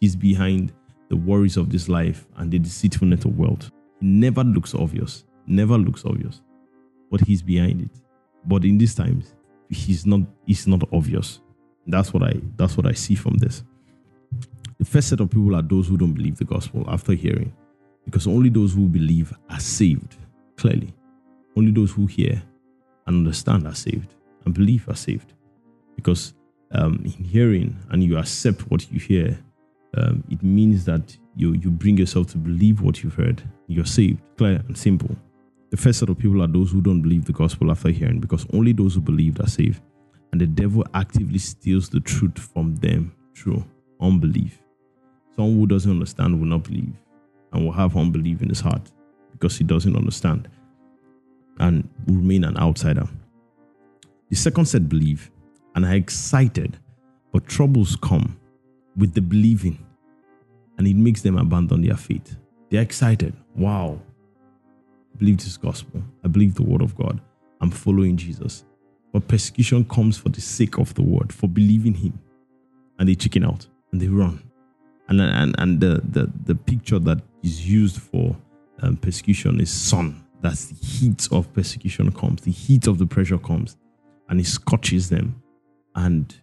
He's 0.00 0.16
behind 0.16 0.72
the 1.08 1.16
worries 1.16 1.56
of 1.56 1.70
this 1.70 1.88
life 1.88 2.26
and 2.36 2.50
the 2.50 2.58
deceitfulness 2.58 3.24
of 3.26 3.38
wealth. 3.38 3.70
He 4.00 4.06
never 4.06 4.42
looks 4.42 4.74
obvious. 4.74 5.24
Never 5.46 5.78
looks 5.78 6.04
obvious 6.04 6.40
but 7.10 7.20
he's 7.20 7.42
behind 7.42 7.82
it. 7.82 7.90
But 8.44 8.64
in 8.64 8.78
these 8.78 8.94
times, 8.94 9.34
he's 9.68 10.06
not 10.06 10.20
it's 10.46 10.66
not 10.66 10.82
obvious. 10.92 11.40
That's 11.86 12.12
what 12.12 12.22
I 12.22 12.40
that's 12.56 12.76
what 12.76 12.86
I 12.86 12.92
see 12.92 13.14
from 13.14 13.34
this. 13.38 13.62
The 14.78 14.84
first 14.84 15.08
set 15.08 15.20
of 15.20 15.30
people 15.30 15.54
are 15.56 15.62
those 15.62 15.88
who 15.88 15.96
don't 15.96 16.12
believe 16.12 16.36
the 16.36 16.44
gospel 16.44 16.84
after 16.88 17.12
hearing, 17.12 17.52
because 18.04 18.26
only 18.26 18.50
those 18.50 18.74
who 18.74 18.88
believe 18.88 19.32
are 19.50 19.60
saved. 19.60 20.16
Clearly, 20.56 20.92
only 21.56 21.70
those 21.72 21.92
who 21.92 22.06
hear 22.06 22.42
and 23.06 23.16
understand 23.18 23.66
are 23.66 23.74
saved 23.74 24.14
and 24.44 24.54
believe 24.54 24.88
are 24.88 24.96
saved. 24.96 25.32
Because 25.94 26.34
um, 26.72 27.00
in 27.04 27.24
hearing 27.24 27.76
and 27.90 28.02
you 28.02 28.18
accept 28.18 28.70
what 28.70 28.90
you 28.90 28.98
hear, 28.98 29.38
um, 29.96 30.24
it 30.30 30.42
means 30.42 30.84
that 30.84 31.16
you 31.34 31.54
you 31.54 31.70
bring 31.70 31.98
yourself 31.98 32.28
to 32.28 32.38
believe 32.38 32.80
what 32.80 33.02
you've 33.02 33.14
heard. 33.14 33.42
You're 33.66 33.86
saved, 33.86 34.20
clear 34.36 34.62
and 34.66 34.76
simple. 34.76 35.16
The 35.70 35.76
first 35.76 35.98
set 35.98 36.08
of 36.08 36.18
people 36.18 36.42
are 36.42 36.46
those 36.46 36.70
who 36.70 36.80
don't 36.80 37.02
believe 37.02 37.24
the 37.24 37.32
gospel 37.32 37.70
after 37.70 37.90
hearing, 37.90 38.20
because 38.20 38.46
only 38.52 38.72
those 38.72 38.94
who 38.94 39.00
believe 39.00 39.40
are 39.40 39.48
saved. 39.48 39.80
And 40.32 40.40
the 40.40 40.46
devil 40.46 40.84
actively 40.94 41.38
steals 41.38 41.88
the 41.88 42.00
truth 42.00 42.38
from 42.38 42.76
them 42.76 43.14
through 43.34 43.64
unbelief. 44.00 44.60
Someone 45.34 45.58
who 45.58 45.66
doesn't 45.66 45.90
understand 45.90 46.38
will 46.38 46.46
not 46.46 46.64
believe 46.64 46.94
and 47.52 47.64
will 47.64 47.72
have 47.72 47.96
unbelief 47.96 48.42
in 48.42 48.48
his 48.48 48.60
heart 48.60 48.90
because 49.32 49.56
he 49.56 49.64
doesn't 49.64 49.96
understand 49.96 50.48
and 51.58 51.88
will 52.06 52.16
remain 52.16 52.44
an 52.44 52.56
outsider. 52.58 53.08
The 54.28 54.36
second 54.36 54.66
set 54.66 54.88
believe 54.88 55.30
and 55.74 55.84
are 55.84 55.94
excited, 55.94 56.78
but 57.32 57.46
troubles 57.46 57.96
come 57.96 58.38
with 58.96 59.14
the 59.14 59.20
believing 59.20 59.78
and 60.78 60.86
it 60.86 60.96
makes 60.96 61.22
them 61.22 61.38
abandon 61.38 61.82
their 61.82 61.96
faith. 61.96 62.36
They're 62.70 62.82
excited. 62.82 63.34
Wow, 63.54 64.00
believe 65.18 65.38
this 65.38 65.56
gospel. 65.56 66.02
I 66.24 66.28
believe 66.28 66.54
the 66.54 66.62
word 66.62 66.82
of 66.82 66.96
God. 66.96 67.20
I'm 67.60 67.70
following 67.70 68.16
Jesus. 68.16 68.64
But 69.12 69.28
persecution 69.28 69.84
comes 69.84 70.18
for 70.18 70.28
the 70.28 70.40
sake 70.40 70.78
of 70.78 70.94
the 70.94 71.02
word, 71.02 71.32
for 71.32 71.48
believing 71.48 71.94
him. 71.94 72.18
And 72.98 73.08
they 73.08 73.14
chicken 73.14 73.44
out 73.44 73.66
and 73.92 74.00
they 74.00 74.08
run. 74.08 74.42
And, 75.08 75.20
and, 75.20 75.54
and 75.58 75.80
the, 75.80 76.00
the, 76.04 76.30
the 76.44 76.54
picture 76.54 76.98
that 76.98 77.20
is 77.42 77.68
used 77.68 78.00
for 78.00 78.36
um, 78.82 78.96
persecution 78.96 79.60
is 79.60 79.70
sun. 79.70 80.24
That's 80.40 80.66
the 80.66 80.74
heat 80.74 81.28
of 81.32 81.52
persecution 81.52 82.12
comes, 82.12 82.42
the 82.42 82.50
heat 82.50 82.86
of 82.86 82.98
the 82.98 83.06
pressure 83.06 83.38
comes, 83.38 83.76
and 84.28 84.38
it 84.38 84.46
scorches 84.46 85.08
them, 85.08 85.42
and 85.94 86.34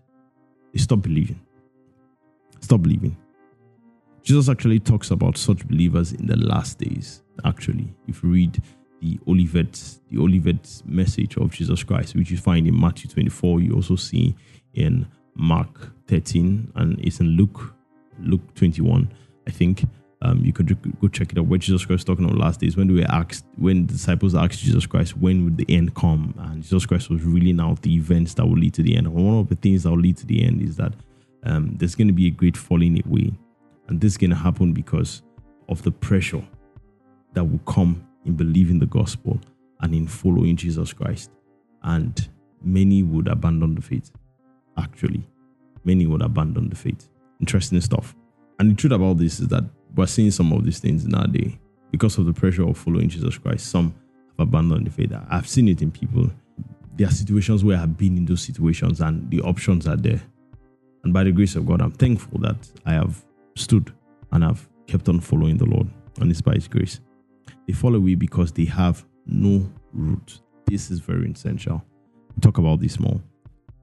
they 0.73 0.79
stop 0.79 1.01
believing. 1.01 1.39
Stop 2.59 2.81
believing. 2.81 3.15
Jesus 4.23 4.47
actually 4.47 4.79
talks 4.79 5.11
about 5.11 5.37
such 5.37 5.67
believers 5.67 6.13
in 6.13 6.27
the 6.27 6.37
last 6.37 6.79
days. 6.79 7.21
Actually, 7.43 7.93
if 8.07 8.23
you 8.23 8.29
read 8.29 8.61
the 9.01 9.19
Olivet, 9.27 9.73
the 10.09 10.17
Olivet 10.17 10.81
message 10.85 11.35
of 11.35 11.51
Jesus 11.51 11.83
Christ, 11.83 12.15
which 12.15 12.31
you 12.31 12.37
find 12.37 12.65
in 12.65 12.79
Matthew 12.79 13.09
24, 13.09 13.59
you 13.59 13.73
also 13.73 13.97
see 13.97 14.33
in 14.75 15.05
Mark 15.35 15.91
13, 16.07 16.71
and 16.75 16.99
it's 17.01 17.19
in 17.19 17.27
Luke, 17.27 17.73
Luke 18.19 18.53
21, 18.55 19.11
I 19.45 19.51
think. 19.51 19.83
Um, 20.21 20.39
you 20.39 20.53
could 20.53 20.69
go 21.01 21.09
check 21.09 21.33
it 21.33 21.37
out. 21.37 21.47
Where 21.47 21.59
Jesus 21.59 21.85
Christ 21.85 22.07
talking 22.07 22.23
on 22.23 22.37
last 22.37 22.61
days. 22.61 22.77
When 22.77 22.95
were 22.95 23.03
asked 23.09 23.43
when 23.57 23.87
the 23.87 23.91
disciples 23.91 24.33
asked 24.33 24.61
Jesus 24.61 24.85
Christ 24.85 25.17
when 25.17 25.43
would 25.43 25.57
the 25.57 25.65
end 25.67 25.95
come? 25.95 26.33
And 26.37 26.63
Jesus 26.63 26.85
Christ 26.85 27.09
was 27.09 27.23
reeling 27.23 27.59
out 27.59 27.81
the 27.81 27.93
events 27.93 28.35
that 28.35 28.45
will 28.45 28.55
lead 28.55 28.73
to 28.75 28.83
the 28.83 28.95
end. 28.95 29.13
One 29.13 29.37
of 29.37 29.49
the 29.49 29.55
things 29.55 29.83
that 29.83 29.89
will 29.89 29.99
lead 29.99 30.15
to 30.19 30.25
the 30.25 30.45
end 30.45 30.61
is 30.61 30.77
that 30.77 30.93
um, 31.43 31.75
there's 31.75 31.93
going 31.93 32.07
to 32.07 32.13
be 32.13 32.27
a 32.27 32.31
great 32.31 32.55
falling 32.55 33.05
away 33.05 33.33
and 33.93 34.01
this 34.01 34.13
is 34.13 34.17
going 34.17 34.31
to 34.31 34.35
happen 34.35 34.73
because 34.73 35.21
of 35.69 35.83
the 35.83 35.91
pressure 35.91 36.43
that 37.33 37.43
will 37.43 37.59
come 37.59 38.03
in 38.25 38.33
believing 38.33 38.79
the 38.79 38.88
gospel 38.88 39.39
and 39.81 39.93
in 39.93 40.07
following 40.07 40.55
Jesus 40.55 40.91
Christ. 40.91 41.29
And 41.83 42.27
many 42.63 43.03
would 43.03 43.27
abandon 43.27 43.75
the 43.75 43.83
faith. 43.83 44.09
Actually, 44.79 45.29
many 45.83 46.07
would 46.07 46.23
abandon 46.23 46.69
the 46.69 46.75
faith. 46.75 47.07
Interesting 47.39 47.81
stuff. 47.81 48.15
And 48.57 48.71
the 48.71 48.75
truth 48.75 48.93
about 48.93 49.19
this 49.19 49.39
is 49.39 49.50
that 49.50 49.63
we're 49.93 50.07
seeing 50.07 50.31
some 50.31 50.51
of 50.53 50.65
these 50.65 50.79
things 50.79 51.05
in 51.05 51.13
our 51.13 51.27
day 51.27 51.59
because 51.91 52.17
of 52.17 52.25
the 52.25 52.33
pressure 52.33 52.67
of 52.67 52.75
following 52.75 53.09
Jesus 53.09 53.38
Christ. 53.38 53.67
Some 53.69 53.93
have 54.39 54.47
abandoned 54.47 54.88
the 54.88 54.89
faith. 54.89 55.13
I've 55.29 55.47
seen 55.47 55.67
it 55.67 55.83
in 55.83 55.91
people. 55.91 56.31
There 56.95 57.07
are 57.07 57.12
situations 57.12 57.63
where 57.63 57.77
I've 57.77 57.95
been 57.95 58.17
in 58.17 58.25
those 58.25 58.41
situations 58.41 59.01
and 59.01 59.29
the 59.29 59.41
options 59.41 59.88
are 59.88 59.97
there. 59.97 60.23
And 61.03 61.13
by 61.13 61.25
the 61.25 61.31
grace 61.31 61.55
of 61.55 61.67
God, 61.67 61.79
I'm 61.79 61.91
thankful 61.91 62.39
that 62.39 62.57
I 62.88 62.93
have 62.93 63.23
stood 63.55 63.93
and 64.31 64.43
have 64.43 64.67
kept 64.88 65.10
on 65.10 65.19
following 65.19 65.57
the 65.57 65.65
Lord, 65.65 65.88
and 66.19 66.31
it's 66.31 66.41
by 66.41 66.53
His 66.55 66.67
grace. 66.67 67.00
They 67.67 67.74
fall 67.74 67.95
away 67.95 68.15
because 68.15 68.51
they 68.51 68.65
have 68.65 69.05
no 69.25 69.69
root. 69.93 70.41
This 70.65 70.91
is 70.91 71.00
very 71.00 71.29
essential. 71.29 71.83
We 72.36 72.41
talk 72.41 72.57
about 72.57 72.79
this 72.79 73.00
more. 73.00 73.22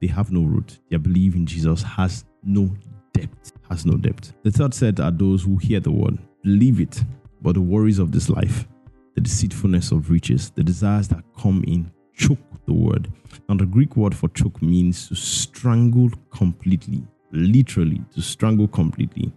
They 0.01 0.07
have 0.07 0.31
no 0.31 0.43
root. 0.43 0.79
Their 0.89 0.99
belief 0.99 1.35
in 1.35 1.45
Jesus 1.45 1.83
has 1.83 2.25
no 2.43 2.69
depth. 3.13 3.53
Has 3.69 3.85
no 3.85 3.97
depth. 3.97 4.33
The 4.43 4.51
third 4.51 4.73
set 4.73 4.99
are 4.99 5.11
those 5.11 5.43
who 5.43 5.57
hear 5.57 5.79
the 5.79 5.91
word, 5.91 6.17
believe 6.43 6.81
it, 6.81 7.03
but 7.41 7.53
the 7.53 7.61
worries 7.61 7.99
of 7.99 8.11
this 8.11 8.29
life, 8.29 8.67
the 9.15 9.21
deceitfulness 9.21 9.91
of 9.91 10.09
riches, 10.09 10.51
the 10.51 10.63
desires 10.63 11.07
that 11.09 11.23
come 11.37 11.63
in 11.67 11.91
choke 12.13 12.39
the 12.65 12.73
word. 12.73 13.11
Now, 13.47 13.55
the 13.55 13.65
Greek 13.65 13.95
word 13.95 14.15
for 14.15 14.29
choke 14.29 14.61
means 14.61 15.07
to 15.07 15.15
strangle 15.15 16.09
completely, 16.31 17.03
literally, 17.31 18.01
to 18.13 18.21
strangle 18.21 18.67
completely. 18.67 19.31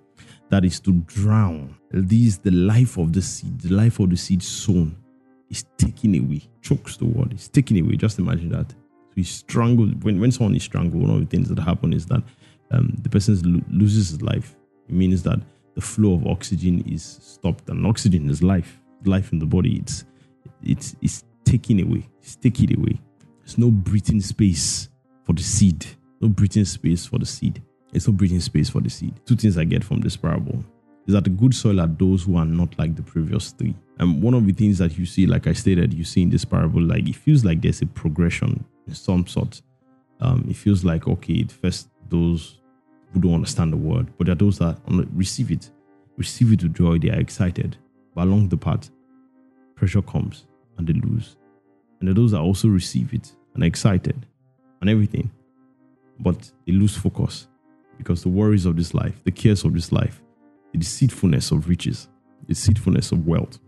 That 0.54 0.64
is 0.64 0.78
to 0.82 0.92
drown. 0.92 1.74
This 1.90 2.36
the 2.36 2.52
life 2.52 2.96
of 2.96 3.12
the 3.12 3.20
seed, 3.20 3.60
the 3.60 3.74
life 3.74 3.98
of 3.98 4.10
the 4.10 4.16
seed 4.16 4.40
sown 4.40 4.94
is 5.50 5.64
taken 5.78 6.14
away, 6.14 6.42
chokes 6.62 6.96
the 6.96 7.06
word, 7.06 7.32
it's 7.32 7.48
taken 7.48 7.76
away. 7.80 7.96
Just 7.96 8.20
imagine 8.20 8.50
that. 8.50 8.70
So 8.70 9.14
he's 9.16 9.30
strangled. 9.30 10.04
When, 10.04 10.20
when 10.20 10.30
someone 10.30 10.54
is 10.54 10.62
strangled, 10.62 11.02
one 11.02 11.10
of 11.10 11.18
the 11.18 11.26
things 11.26 11.48
that 11.48 11.58
happen 11.58 11.92
is 11.92 12.06
that 12.06 12.22
um, 12.70 12.94
the 13.02 13.08
person 13.08 13.36
lo- 13.42 13.64
loses 13.68 14.10
his 14.10 14.22
life. 14.22 14.54
It 14.88 14.94
means 14.94 15.24
that 15.24 15.40
the 15.74 15.80
flow 15.80 16.14
of 16.14 16.24
oxygen 16.24 16.84
is 16.88 17.02
stopped, 17.02 17.68
and 17.68 17.84
oxygen 17.84 18.30
is 18.30 18.40
life. 18.40 18.78
Life 19.06 19.32
in 19.32 19.40
the 19.40 19.46
body, 19.46 19.78
it's 19.78 20.04
it's 20.62 20.94
it's 21.02 21.24
taken 21.44 21.80
away. 21.80 22.08
It's 22.22 22.36
taken 22.36 22.78
away. 22.78 23.00
There's 23.40 23.58
no 23.58 23.72
breathing 23.72 24.20
space 24.20 24.88
for 25.24 25.32
the 25.32 25.42
seed. 25.42 25.84
No 26.20 26.28
breathing 26.28 26.64
space 26.64 27.06
for 27.06 27.18
the 27.18 27.26
seed. 27.26 27.60
There's 27.94 28.08
no 28.08 28.12
breathing 28.12 28.40
space 28.40 28.68
for 28.68 28.80
the 28.80 28.90
seed. 28.90 29.14
Two 29.24 29.36
things 29.36 29.56
I 29.56 29.62
get 29.62 29.84
from 29.84 30.00
this 30.00 30.16
parable 30.16 30.64
is 31.06 31.14
that 31.14 31.22
the 31.22 31.30
good 31.30 31.54
soil 31.54 31.80
are 31.80 31.86
those 31.86 32.24
who 32.24 32.36
are 32.36 32.44
not 32.44 32.76
like 32.76 32.96
the 32.96 33.04
previous 33.04 33.52
three. 33.52 33.76
And 34.00 34.20
one 34.20 34.34
of 34.34 34.44
the 34.44 34.52
things 34.52 34.78
that 34.78 34.98
you 34.98 35.06
see, 35.06 35.28
like 35.28 35.46
I 35.46 35.52
stated, 35.52 35.94
you 35.94 36.02
see 36.02 36.22
in 36.22 36.30
this 36.30 36.44
parable, 36.44 36.82
like 36.82 37.08
it 37.08 37.14
feels 37.14 37.44
like 37.44 37.62
there's 37.62 37.82
a 37.82 37.86
progression 37.86 38.64
in 38.88 38.94
some 38.94 39.28
sort. 39.28 39.62
Um, 40.20 40.44
it 40.50 40.56
feels 40.56 40.84
like 40.84 41.06
okay, 41.06 41.44
first 41.44 41.88
those 42.08 42.58
who 43.12 43.20
don't 43.20 43.34
understand 43.34 43.72
the 43.72 43.76
word, 43.76 44.12
but 44.18 44.26
there 44.26 44.32
are 44.32 44.36
those 44.36 44.58
that 44.58 44.76
receive 45.12 45.52
it, 45.52 45.70
receive 46.16 46.52
it 46.52 46.64
with 46.64 46.74
joy. 46.74 46.98
They 46.98 47.10
are 47.10 47.20
excited, 47.20 47.76
but 48.16 48.22
along 48.22 48.48
the 48.48 48.56
path, 48.56 48.90
pressure 49.76 50.02
comes 50.02 50.46
and 50.78 50.86
they 50.88 50.94
lose. 50.94 51.36
And 52.00 52.08
there 52.08 52.12
are 52.12 52.16
those 52.16 52.32
that 52.32 52.40
also 52.40 52.66
receive 52.66 53.14
it 53.14 53.32
and 53.54 53.62
are 53.62 53.66
excited 53.66 54.26
and 54.80 54.90
everything, 54.90 55.30
but 56.18 56.50
they 56.66 56.72
lose 56.72 56.96
focus 56.96 57.46
because 57.98 58.22
the 58.22 58.28
worries 58.28 58.66
of 58.66 58.76
this 58.76 58.94
life, 58.94 59.22
the 59.24 59.30
cares 59.30 59.64
of 59.64 59.74
this 59.74 59.92
life, 59.92 60.22
the 60.72 60.78
deceitfulness 60.78 61.50
of 61.50 61.68
riches, 61.68 62.08
the 62.40 62.46
deceitfulness 62.46 63.12
of 63.12 63.26
wealth, 63.26 63.58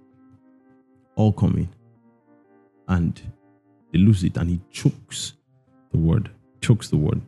all 1.14 1.32
come 1.32 1.56
in, 1.56 1.68
and 2.88 3.20
they 3.92 3.98
lose 3.98 4.24
it, 4.24 4.36
and 4.36 4.50
he 4.50 4.60
chokes 4.70 5.34
the 5.92 5.98
word, 5.98 6.30
chokes 6.60 6.88
the 6.88 6.96
word. 6.96 7.20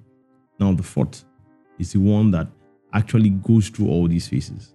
Now 0.58 0.72
the 0.72 0.82
fourth 0.82 1.24
is 1.78 1.92
the 1.92 2.00
one 2.00 2.30
that 2.32 2.48
actually 2.92 3.30
goes 3.30 3.68
through 3.68 3.88
all 3.88 4.08
these 4.08 4.28
phases, 4.28 4.74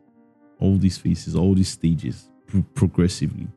all 0.59 0.77
these 0.77 0.97
phases, 0.97 1.35
all 1.35 1.53
these 1.53 1.69
stages 1.69 2.29
pro- 2.47 2.63
progressively. 2.73 3.47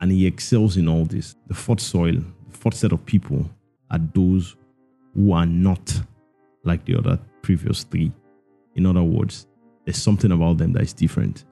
And 0.00 0.10
he 0.10 0.26
excels 0.26 0.76
in 0.76 0.88
all 0.88 1.04
this. 1.04 1.36
The 1.46 1.54
fourth 1.54 1.80
soil, 1.80 2.14
the 2.50 2.58
fourth 2.58 2.74
set 2.74 2.92
of 2.92 3.04
people 3.06 3.48
are 3.90 3.98
those 3.98 4.56
who 5.14 5.32
are 5.32 5.46
not 5.46 6.00
like 6.64 6.84
the 6.84 6.96
other 6.96 7.18
previous 7.44 7.84
three. 7.84 8.10
In 8.74 8.86
other 8.86 9.02
words, 9.02 9.46
there's 9.84 10.02
something 10.02 10.32
about 10.32 10.58
them 10.58 10.72
that 10.72 10.82
is 10.82 10.94
different. 10.94 11.44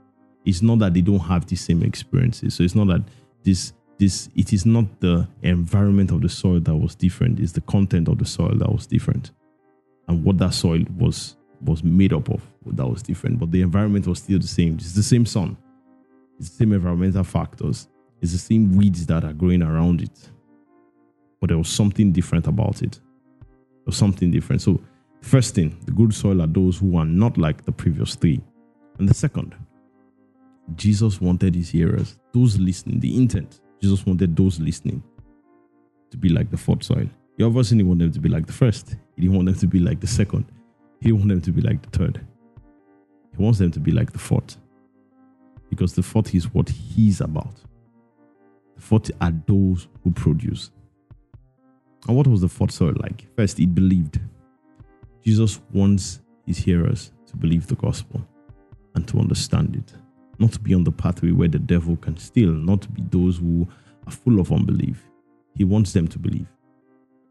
It's 0.44 0.62
not 0.62 0.78
that 0.80 0.94
they 0.94 1.02
don't 1.02 1.20
have 1.20 1.46
the 1.46 1.54
same 1.54 1.82
experiences. 1.82 2.54
So 2.54 2.64
it's 2.64 2.74
not 2.74 2.88
that 2.88 3.02
this 3.44 3.74
this 3.98 4.30
it 4.34 4.52
is 4.52 4.64
not 4.66 4.86
the 5.00 5.28
environment 5.42 6.10
of 6.10 6.22
the 6.22 6.28
soil 6.28 6.60
that 6.60 6.74
was 6.74 6.94
different, 6.94 7.38
it's 7.38 7.52
the 7.52 7.60
content 7.60 8.08
of 8.08 8.18
the 8.18 8.24
soil 8.24 8.54
that 8.56 8.72
was 8.72 8.86
different. 8.86 9.30
And 10.08 10.24
what 10.24 10.38
that 10.38 10.54
soil 10.54 10.82
was 10.96 11.36
was 11.60 11.84
made 11.84 12.12
up 12.12 12.28
of 12.30 12.42
that 12.66 12.86
was 12.86 13.02
different. 13.02 13.38
But 13.38 13.52
the 13.52 13.62
environment 13.62 14.06
was 14.06 14.18
still 14.18 14.38
the 14.38 14.48
same. 14.48 14.74
It's 14.74 14.94
the 14.94 15.02
same 15.02 15.26
sun. 15.26 15.56
It's 16.38 16.48
the 16.48 16.56
same 16.56 16.72
environmental 16.72 17.22
factors. 17.22 17.88
It's 18.20 18.32
the 18.32 18.38
same 18.38 18.76
weeds 18.76 19.06
that 19.06 19.24
are 19.24 19.32
growing 19.32 19.62
around 19.62 20.00
it. 20.00 20.30
But 21.40 21.48
there 21.48 21.58
was 21.58 21.68
something 21.68 22.12
different 22.12 22.46
about 22.46 22.82
it. 22.82 22.98
There 23.40 23.86
was 23.86 23.96
something 23.96 24.30
different. 24.30 24.62
So 24.62 24.80
first 25.22 25.54
thing 25.54 25.76
the 25.86 25.92
good 25.92 26.12
soil 26.12 26.42
are 26.42 26.46
those 26.46 26.78
who 26.78 26.96
are 26.96 27.06
not 27.06 27.38
like 27.38 27.64
the 27.64 27.72
previous 27.72 28.14
three 28.14 28.40
and 28.98 29.08
the 29.08 29.14
second 29.14 29.54
jesus 30.74 31.20
wanted 31.20 31.54
his 31.54 31.70
hearers 31.70 32.18
those 32.32 32.58
listening 32.58 33.00
the 33.00 33.16
intent 33.16 33.60
jesus 33.80 34.04
wanted 34.04 34.36
those 34.36 34.60
listening 34.60 35.02
to 36.10 36.16
be 36.16 36.28
like 36.28 36.50
the 36.50 36.56
fourth 36.56 36.82
soil 36.82 37.08
he 37.36 37.44
obviously 37.44 37.78
didn't 37.78 37.88
want 37.88 38.00
them 38.00 38.12
to 38.12 38.20
be 38.20 38.28
like 38.28 38.46
the 38.46 38.52
first. 38.52 38.96
He 39.16 39.22
didn't 39.22 39.34
want 39.34 39.46
them 39.46 39.54
to 39.56 39.66
be 39.66 39.78
like 39.78 40.00
the 40.00 40.06
second. 40.06 40.44
He 41.00 41.08
didn't 41.08 41.20
want 41.20 41.30
them 41.30 41.40
to 41.40 41.52
be 41.52 41.62
like 41.62 41.82
the 41.82 41.98
third. 41.98 42.26
He 43.36 43.42
wants 43.42 43.58
them 43.58 43.70
to 43.70 43.80
be 43.80 43.90
like 43.90 44.12
the 44.12 44.18
fourth. 44.18 44.58
Because 45.70 45.94
the 45.94 46.02
fourth 46.02 46.34
is 46.34 46.52
what 46.52 46.68
he's 46.68 47.20
about. 47.20 47.54
The 48.76 48.82
fourth 48.82 49.10
are 49.20 49.32
those 49.46 49.88
who 50.04 50.10
produce. 50.10 50.70
And 52.06 52.16
what 52.16 52.26
was 52.26 52.42
the 52.42 52.48
fourth 52.48 52.72
soil 52.72 52.94
like? 52.96 53.26
First, 53.36 53.58
it 53.58 53.74
believed. 53.74 54.20
Jesus 55.22 55.60
wants 55.72 56.20
his 56.46 56.58
hearers 56.58 57.12
to 57.26 57.36
believe 57.36 57.66
the 57.66 57.76
gospel 57.76 58.26
and 58.94 59.06
to 59.08 59.18
understand 59.18 59.76
it. 59.76 59.94
Not 60.38 60.52
to 60.52 60.60
be 60.60 60.74
on 60.74 60.84
the 60.84 60.92
pathway 60.92 61.30
where 61.30 61.48
the 61.48 61.58
devil 61.58 61.96
can 61.96 62.16
steal, 62.16 62.50
not 62.50 62.82
to 62.82 62.88
be 62.88 63.02
those 63.10 63.38
who 63.38 63.68
are 64.06 64.12
full 64.12 64.40
of 64.40 64.50
unbelief. 64.52 65.02
He 65.54 65.64
wants 65.64 65.92
them 65.92 66.08
to 66.08 66.18
believe 66.18 66.48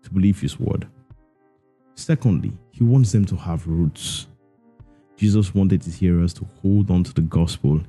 to 0.03 0.11
believe 0.11 0.39
his 0.39 0.59
word. 0.59 0.87
Secondly, 1.95 2.51
he 2.71 2.83
wants 2.83 3.11
them 3.11 3.25
to 3.25 3.35
have 3.35 3.67
roots. 3.67 4.27
Jesus 5.15 5.53
wanted 5.53 5.83
his 5.83 5.97
hearers 5.97 6.33
to 6.35 6.47
hold 6.61 6.89
on 6.89 7.03
to 7.03 7.13
the 7.13 7.21
gospel 7.21 7.79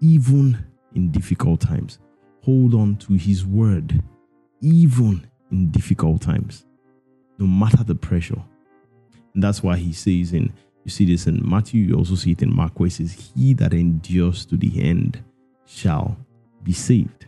even 0.00 0.64
in 0.94 1.10
difficult 1.10 1.60
times. 1.60 1.98
Hold 2.42 2.74
on 2.74 2.96
to 2.96 3.14
his 3.14 3.44
word 3.44 4.02
even 4.62 5.26
in 5.50 5.70
difficult 5.70 6.22
times, 6.22 6.66
no 7.38 7.46
matter 7.46 7.82
the 7.84 7.94
pressure. 7.94 8.42
And 9.34 9.42
that's 9.42 9.62
why 9.62 9.76
he 9.76 9.92
says 9.92 10.32
in, 10.32 10.52
you 10.84 10.90
see 10.90 11.04
this 11.04 11.26
in 11.26 11.48
Matthew, 11.48 11.84
you 11.84 11.96
also 11.96 12.14
see 12.14 12.32
it 12.32 12.42
in 12.42 12.54
Mark, 12.54 12.78
where 12.80 12.88
he 12.88 12.90
says, 12.90 13.32
He 13.34 13.54
that 13.54 13.72
endures 13.72 14.44
to 14.46 14.56
the 14.56 14.82
end 14.82 15.22
shall 15.66 16.16
be 16.62 16.72
saved. 16.72 17.26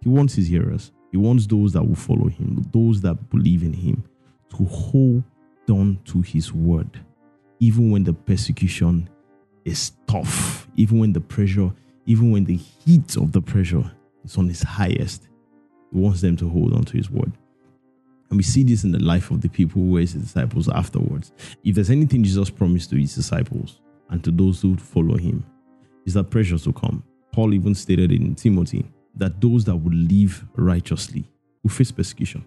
He 0.00 0.08
wants 0.08 0.34
his 0.34 0.48
hearers 0.48 0.92
he 1.14 1.18
wants 1.18 1.46
those 1.46 1.74
that 1.74 1.84
will 1.84 1.94
follow 1.94 2.26
him, 2.26 2.68
those 2.72 3.00
that 3.02 3.30
believe 3.30 3.62
in 3.62 3.72
him, 3.72 4.02
to 4.56 4.64
hold 4.64 5.22
on 5.70 5.96
to 6.06 6.22
his 6.22 6.52
word, 6.52 6.90
even 7.60 7.92
when 7.92 8.02
the 8.02 8.12
persecution 8.12 9.08
is 9.64 9.92
tough, 10.08 10.66
even 10.74 10.98
when 10.98 11.12
the 11.12 11.20
pressure, 11.20 11.70
even 12.06 12.32
when 12.32 12.44
the 12.44 12.56
heat 12.56 13.16
of 13.16 13.30
the 13.30 13.40
pressure 13.40 13.88
is 14.24 14.36
on 14.36 14.50
its 14.50 14.64
highest. 14.64 15.28
He 15.92 16.00
wants 16.00 16.20
them 16.20 16.36
to 16.38 16.48
hold 16.48 16.72
on 16.72 16.82
to 16.82 16.96
his 16.96 17.08
word. 17.08 17.30
And 18.34 18.38
we 18.40 18.42
see 18.42 18.64
this 18.64 18.82
in 18.82 18.90
the 18.90 18.98
life 18.98 19.30
of 19.30 19.42
the 19.42 19.48
people 19.48 19.80
who 19.80 19.92
were 19.92 20.00
his 20.00 20.14
disciples 20.14 20.68
afterwards. 20.68 21.30
If 21.62 21.76
there's 21.76 21.90
anything 21.90 22.24
Jesus 22.24 22.50
promised 22.50 22.90
to 22.90 22.96
his 22.96 23.14
disciples 23.14 23.78
and 24.10 24.24
to 24.24 24.32
those 24.32 24.60
who 24.60 24.70
would 24.70 24.82
follow 24.82 25.16
him, 25.16 25.46
is 26.04 26.14
that 26.14 26.30
pressures 26.30 26.66
will 26.66 26.72
come. 26.72 27.04
Paul 27.30 27.54
even 27.54 27.76
stated 27.76 28.10
in 28.10 28.34
Timothy 28.34 28.90
that 29.14 29.40
those 29.40 29.64
that 29.66 29.76
would 29.76 29.94
live 29.94 30.44
righteously 30.56 31.30
will 31.62 31.70
face 31.70 31.92
persecution. 31.92 32.44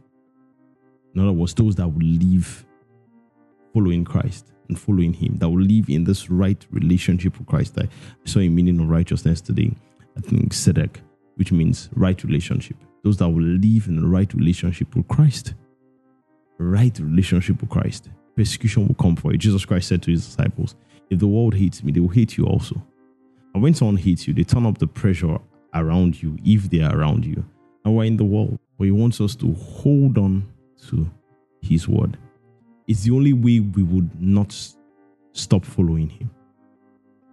In 1.15 1.21
other 1.21 1.32
words, 1.32 1.54
those 1.54 1.76
that 1.76 1.88
will 1.88 2.06
live 2.06 2.65
following 3.73 4.04
Christ 4.04 4.52
and 4.67 4.78
following 4.78 5.13
Him, 5.13 5.38
that 5.38 5.47
will 5.47 5.62
live 5.62 5.89
in 5.89 6.04
this 6.04 6.30
right 6.30 6.65
relationship 6.69 7.39
with 7.39 7.47
Christ. 7.47 7.78
I 7.80 7.88
saw 8.26 8.39
a 8.39 8.50
meaning 8.50 8.82
of 8.82 8.89
righteousness 8.89 9.39
today. 9.39 9.71
I 10.17 10.19
think 10.19 10.52
Sedek, 10.52 10.97
which 11.36 11.54
means 11.54 11.88
right 11.93 12.21
relationship. 12.26 12.76
Those 13.06 13.15
that 13.19 13.30
will 13.30 13.41
live 13.41 13.88
in 13.88 14.02
the 14.02 14.06
right 14.06 14.34
relationship 14.34 14.93
with 14.93 15.08
Christ. 15.08 15.54
Right 16.58 16.98
relationship 17.00 17.62
with 17.62 17.70
Christ. 17.70 18.10
Persecution 18.36 18.88
will 18.88 18.96
come 18.96 19.15
for 19.15 19.32
you. 19.32 19.38
Jesus 19.38 19.65
Christ 19.65 19.88
said 19.88 20.02
to 20.04 20.12
his 20.12 20.26
disciples, 20.26 20.76
If 21.10 21.20
the 21.20 21.28
world 21.28 21.56
hates 21.56 21.84
me, 21.84 21.91
they 21.91 22.00
will 22.00 22.08
hate 22.08 22.38
you 22.38 22.46
also. 22.46 22.82
And 23.54 23.63
when 23.63 23.74
someone 23.74 23.98
hates 23.98 24.28
you, 24.28 24.34
they 24.34 24.43
turn 24.43 24.65
up 24.65 24.78
the 24.78 24.88
pressure 24.88 25.39
around 25.74 26.22
you 26.22 26.38
if 26.43 26.70
they 26.70 26.82
are 26.82 26.96
around 26.96 27.26
you. 27.26 27.43
And 27.84 27.96
we're 27.96 28.06
in 28.06 28.17
the 28.17 28.26
world, 28.26 28.60
but 28.78 28.86
He 28.86 28.91
wants 28.91 29.22
us 29.22 29.36
to 29.38 29.54
hold 29.54 30.17
on 30.17 30.48
to 30.89 31.10
His 31.62 31.88
word. 31.88 32.17
It's 32.88 33.04
the 33.04 33.12
only 33.12 33.34
way 33.34 33.60
we 33.60 33.84
would 33.84 34.22
not 34.22 34.56
stop 35.34 35.65
following 35.65 36.10
Him 36.10 36.30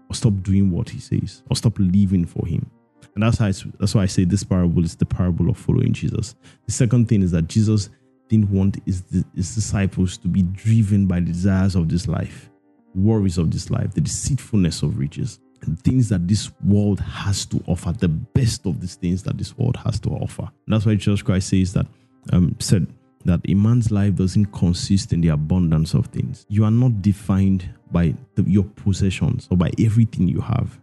or 0.08 0.14
stop 0.14 0.42
doing 0.42 0.70
what 0.70 0.88
He 0.88 1.00
says 1.00 1.42
or 1.50 1.56
stop 1.56 1.78
living 1.78 2.24
for 2.24 2.46
Him. 2.46 2.70
And 3.14 3.22
that's, 3.22 3.38
how 3.38 3.50
that's 3.78 3.94
why 3.94 4.02
I 4.02 4.06
say 4.06 4.24
this 4.24 4.44
parable 4.44 4.84
is 4.84 4.96
the 4.96 5.06
parable 5.06 5.50
of 5.50 5.56
following 5.56 5.92
Jesus. 5.92 6.34
The 6.66 6.72
second 6.72 7.08
thing 7.08 7.22
is 7.22 7.30
that 7.30 7.48
Jesus 7.48 7.90
didn't 8.28 8.50
want 8.50 8.78
his, 8.84 9.02
his 9.34 9.54
disciples 9.54 10.16
to 10.18 10.28
be 10.28 10.42
driven 10.42 11.06
by 11.06 11.20
the 11.20 11.26
desires 11.26 11.74
of 11.74 11.88
this 11.88 12.08
life, 12.08 12.50
worries 12.94 13.38
of 13.38 13.50
this 13.50 13.70
life, 13.70 13.92
the 13.94 14.00
deceitfulness 14.00 14.82
of 14.82 14.98
riches 14.98 15.40
and 15.62 15.80
things 15.80 16.08
that 16.08 16.28
this 16.28 16.50
world 16.64 17.00
has 17.00 17.46
to 17.46 17.62
offer, 17.66 17.92
the 17.92 18.08
best 18.08 18.66
of 18.66 18.80
these 18.80 18.96
things 18.96 19.22
that 19.22 19.38
this 19.38 19.56
world 19.56 19.76
has 19.76 19.98
to 20.00 20.10
offer. 20.10 20.42
And 20.42 20.74
that's 20.74 20.86
why 20.86 20.94
Jesus 20.94 21.22
Christ 21.22 21.48
says 21.48 21.72
that, 21.72 21.86
um, 22.32 22.56
said, 22.58 22.86
that 23.24 23.40
a 23.48 23.54
man's 23.54 23.90
life 23.90 24.16
doesn't 24.16 24.46
consist 24.46 25.12
in 25.12 25.22
the 25.22 25.28
abundance 25.28 25.94
of 25.94 26.06
things. 26.06 26.44
You 26.48 26.64
are 26.64 26.70
not 26.70 27.00
defined 27.00 27.68
by 27.90 28.14
the, 28.34 28.42
your 28.42 28.64
possessions 28.64 29.48
or 29.50 29.56
by 29.56 29.70
everything 29.78 30.28
you 30.28 30.40
have. 30.40 30.78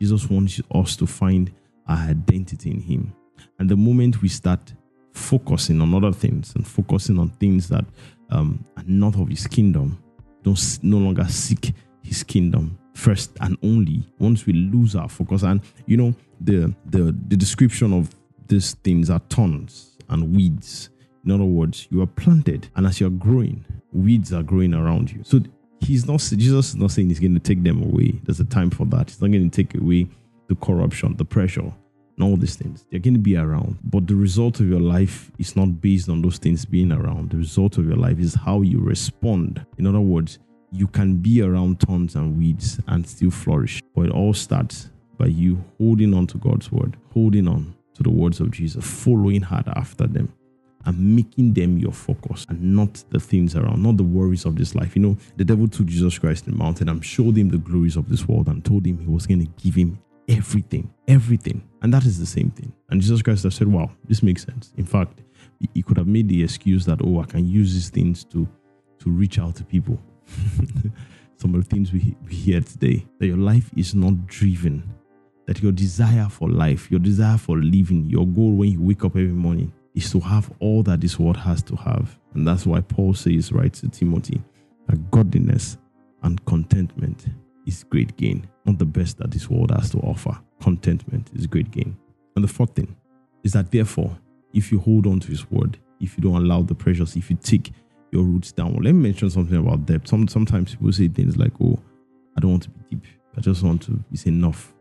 Jesus 0.00 0.28
wants 0.28 0.60
us 0.72 0.96
to 0.96 1.06
find 1.06 1.52
our 1.86 1.98
identity 1.98 2.70
in 2.70 2.80
Him. 2.80 3.14
And 3.58 3.68
the 3.68 3.76
moment 3.76 4.22
we 4.22 4.28
start 4.28 4.72
focusing 5.18 5.80
on 5.80 5.94
other 5.94 6.12
things 6.12 6.54
and 6.54 6.66
focusing 6.66 7.18
on 7.18 7.30
things 7.30 7.68
that 7.68 7.84
um, 8.30 8.64
are 8.76 8.84
not 8.86 9.16
of 9.16 9.28
His 9.28 9.46
kingdom, 9.46 10.02
don't 10.42 10.78
no 10.82 10.98
longer 10.98 11.24
seek 11.24 11.72
His 12.02 12.22
kingdom 12.22 12.78
first 12.94 13.36
and 13.40 13.56
only. 13.62 14.02
Once 14.18 14.46
we 14.46 14.52
lose 14.52 14.94
our 14.96 15.08
focus, 15.08 15.42
and 15.42 15.60
you 15.86 15.96
know 15.96 16.14
the 16.40 16.74
the 16.86 17.14
the 17.28 17.36
description 17.36 17.92
of 17.92 18.14
these 18.46 18.74
things 18.74 19.10
are 19.10 19.20
thorns 19.30 19.96
and 20.08 20.34
weeds. 20.34 20.90
In 21.24 21.32
other 21.32 21.44
words, 21.44 21.88
you 21.90 22.00
are 22.00 22.06
planted, 22.06 22.68
and 22.76 22.86
as 22.86 23.00
you're 23.00 23.10
growing, 23.10 23.64
weeds 23.92 24.32
are 24.32 24.42
growing 24.42 24.72
around 24.74 25.10
you. 25.10 25.22
So 25.24 25.40
he's 25.80 26.06
not 26.06 26.20
Jesus 26.20 26.70
is 26.70 26.76
not 26.76 26.90
saying 26.90 27.08
he's 27.08 27.20
going 27.20 27.34
to 27.34 27.40
take 27.40 27.62
them 27.62 27.82
away. 27.82 28.20
There's 28.24 28.40
a 28.40 28.44
time 28.44 28.70
for 28.70 28.86
that. 28.86 29.10
He's 29.10 29.20
not 29.20 29.30
going 29.30 29.48
to 29.48 29.64
take 29.64 29.80
away 29.80 30.08
the 30.48 30.54
corruption, 30.56 31.16
the 31.16 31.24
pressure, 31.24 31.72
and 32.18 32.28
all 32.28 32.36
these 32.36 32.56
things. 32.56 32.84
They're 32.90 33.00
going 33.00 33.14
to 33.14 33.20
be 33.20 33.36
around. 33.36 33.78
But 33.84 34.06
the 34.06 34.16
result 34.16 34.60
of 34.60 34.68
your 34.68 34.80
life 34.80 35.30
is 35.38 35.54
not 35.54 35.80
based 35.80 36.08
on 36.08 36.20
those 36.20 36.38
things 36.38 36.64
being 36.64 36.90
around. 36.90 37.30
The 37.30 37.36
result 37.36 37.78
of 37.78 37.86
your 37.86 37.96
life 37.96 38.18
is 38.18 38.34
how 38.34 38.62
you 38.62 38.80
respond. 38.80 39.64
In 39.78 39.86
other 39.86 40.00
words, 40.00 40.40
you 40.72 40.88
can 40.88 41.16
be 41.16 41.42
around 41.42 41.80
thorns 41.80 42.16
and 42.16 42.36
weeds 42.36 42.80
and 42.88 43.06
still 43.06 43.30
flourish. 43.30 43.82
But 43.94 44.06
it 44.06 44.12
all 44.12 44.34
starts 44.34 44.90
by 45.16 45.26
you 45.26 45.64
holding 45.78 46.12
on 46.12 46.26
to 46.28 46.38
God's 46.38 46.72
word, 46.72 46.96
holding 47.12 47.46
on 47.46 47.74
to 47.94 48.02
the 48.02 48.10
words 48.10 48.40
of 48.40 48.50
Jesus, 48.50 48.84
following 48.84 49.42
hard 49.42 49.68
after 49.68 50.06
them 50.06 50.32
and 50.84 51.16
making 51.16 51.52
them 51.52 51.78
your 51.78 51.92
focus 51.92 52.46
and 52.48 52.74
not 52.74 53.02
the 53.10 53.20
things 53.20 53.54
around, 53.54 53.82
not 53.82 53.96
the 53.96 54.02
worries 54.02 54.44
of 54.44 54.56
this 54.56 54.74
life. 54.74 54.96
You 54.96 55.02
know, 55.02 55.16
the 55.36 55.44
devil 55.44 55.68
took 55.68 55.86
Jesus 55.86 56.18
Christ 56.18 56.46
in 56.46 56.52
the 56.52 56.58
mountain 56.58 56.88
and 56.88 57.04
showed 57.04 57.36
him 57.36 57.48
the 57.48 57.58
glories 57.58 57.96
of 57.96 58.08
this 58.08 58.26
world 58.26 58.48
and 58.48 58.64
told 58.64 58.86
him 58.86 58.98
he 58.98 59.06
was 59.06 59.26
going 59.26 59.40
to 59.40 59.62
give 59.62 59.74
him 59.74 59.98
everything, 60.28 60.92
everything. 61.06 61.66
And 61.82 61.92
that 61.92 62.04
is 62.04 62.18
the 62.18 62.26
same 62.26 62.50
thing. 62.50 62.72
And 62.90 63.00
Jesus 63.00 63.22
Christ 63.22 63.44
has 63.44 63.54
said, 63.54 63.68
wow, 63.68 63.90
this 64.04 64.22
makes 64.22 64.44
sense. 64.44 64.72
In 64.76 64.84
fact, 64.84 65.22
he 65.74 65.82
could 65.82 65.96
have 65.96 66.06
made 66.06 66.28
the 66.28 66.42
excuse 66.42 66.84
that, 66.86 67.00
oh, 67.02 67.20
I 67.20 67.24
can 67.24 67.48
use 67.48 67.74
these 67.74 67.90
things 67.90 68.24
to, 68.24 68.48
to 69.00 69.10
reach 69.10 69.38
out 69.38 69.56
to 69.56 69.64
people. 69.64 69.98
Some 71.36 71.54
of 71.54 71.62
the 71.62 71.74
things 71.74 71.92
we, 71.92 72.16
we 72.26 72.34
hear 72.34 72.60
today, 72.60 73.06
that 73.18 73.26
your 73.26 73.36
life 73.36 73.70
is 73.76 73.94
not 73.94 74.26
driven, 74.26 74.82
that 75.46 75.62
your 75.62 75.72
desire 75.72 76.28
for 76.28 76.48
life, 76.48 76.90
your 76.90 77.00
desire 77.00 77.38
for 77.38 77.56
living, 77.58 78.06
your 78.06 78.26
goal 78.26 78.52
when 78.52 78.72
you 78.72 78.80
wake 78.80 79.04
up 79.04 79.12
every 79.12 79.28
morning 79.28 79.72
is 79.94 80.10
to 80.12 80.20
have 80.20 80.52
all 80.60 80.82
that 80.82 81.00
this 81.00 81.18
world 81.18 81.36
has 81.36 81.62
to 81.62 81.76
have. 81.76 82.18
And 82.34 82.46
that's 82.46 82.66
why 82.66 82.80
Paul 82.80 83.14
says, 83.14 83.52
right 83.52 83.72
to 83.74 83.88
Timothy, 83.88 84.42
that 84.86 85.10
godliness 85.10 85.78
and 86.22 86.44
contentment 86.44 87.26
is 87.68 87.84
great 87.84 88.16
gain. 88.16 88.48
Not 88.64 88.78
the 88.78 88.84
best 88.84 89.18
that 89.18 89.30
this 89.30 89.48
world 89.48 89.70
has 89.70 89.90
to 89.90 89.98
offer. 89.98 90.36
Contentment 90.60 91.30
is 91.34 91.46
great 91.46 91.70
gain. 91.70 91.96
And 92.34 92.44
the 92.44 92.48
fourth 92.48 92.74
thing 92.74 92.96
is 93.44 93.52
that, 93.52 93.70
therefore, 93.70 94.16
if 94.52 94.72
you 94.72 94.78
hold 94.80 95.06
on 95.06 95.20
to 95.20 95.28
his 95.28 95.50
word, 95.50 95.78
if 96.00 96.16
you 96.16 96.22
don't 96.22 96.42
allow 96.42 96.62
the 96.62 96.74
pressures, 96.74 97.16
if 97.16 97.30
you 97.30 97.36
take 97.36 97.72
your 98.10 98.24
roots 98.24 98.52
down. 98.52 98.72
Well, 98.72 98.82
let 98.82 98.94
me 98.94 99.02
mention 99.02 99.30
something 99.30 99.56
about 99.56 99.86
depth. 99.86 100.08
Some, 100.08 100.26
sometimes 100.28 100.74
people 100.74 100.92
say 100.92 101.08
things 101.08 101.36
like, 101.36 101.52
oh, 101.62 101.78
I 102.36 102.40
don't 102.40 102.52
want 102.52 102.62
to 102.64 102.70
be 102.70 102.80
deep. 102.90 103.04
I 103.36 103.40
just 103.40 103.62
want 103.62 103.82
to, 103.82 104.02
it's 104.12 104.26
enough. 104.26 104.72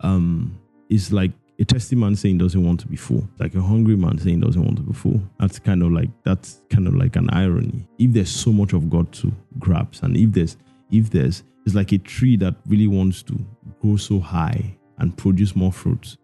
Um, 0.00 0.58
it's 0.88 1.12
like 1.12 1.32
a 1.58 1.64
thirsty 1.64 1.96
man 1.96 2.16
saying 2.16 2.38
doesn't 2.38 2.62
want 2.64 2.80
to 2.80 2.86
be 2.86 2.96
full, 2.96 3.28
like 3.38 3.54
a 3.54 3.60
hungry 3.60 3.96
man 3.96 4.18
saying 4.18 4.40
doesn't 4.40 4.62
want 4.62 4.76
to 4.76 4.82
be 4.82 4.92
full. 4.92 5.20
That's 5.38 5.58
kind 5.58 5.82
of 5.82 5.90
like 5.90 6.10
that's 6.22 6.60
kind 6.70 6.86
of 6.86 6.94
like 6.94 7.16
an 7.16 7.30
irony. 7.30 7.88
If 7.98 8.12
there's 8.12 8.30
so 8.30 8.52
much 8.52 8.72
of 8.72 8.90
God 8.90 9.10
to 9.14 9.32
grasp, 9.58 10.02
and 10.02 10.16
if 10.16 10.32
there's 10.32 10.56
if 10.90 11.10
there's 11.10 11.42
it's 11.66 11.74
like 11.74 11.92
a 11.92 11.98
tree 11.98 12.36
that 12.36 12.54
really 12.66 12.86
wants 12.86 13.22
to 13.24 13.38
grow 13.82 13.96
so 13.96 14.20
high 14.20 14.76
and 14.98 15.16
produce 15.16 15.54
more 15.54 15.72
fruits, 15.72 16.16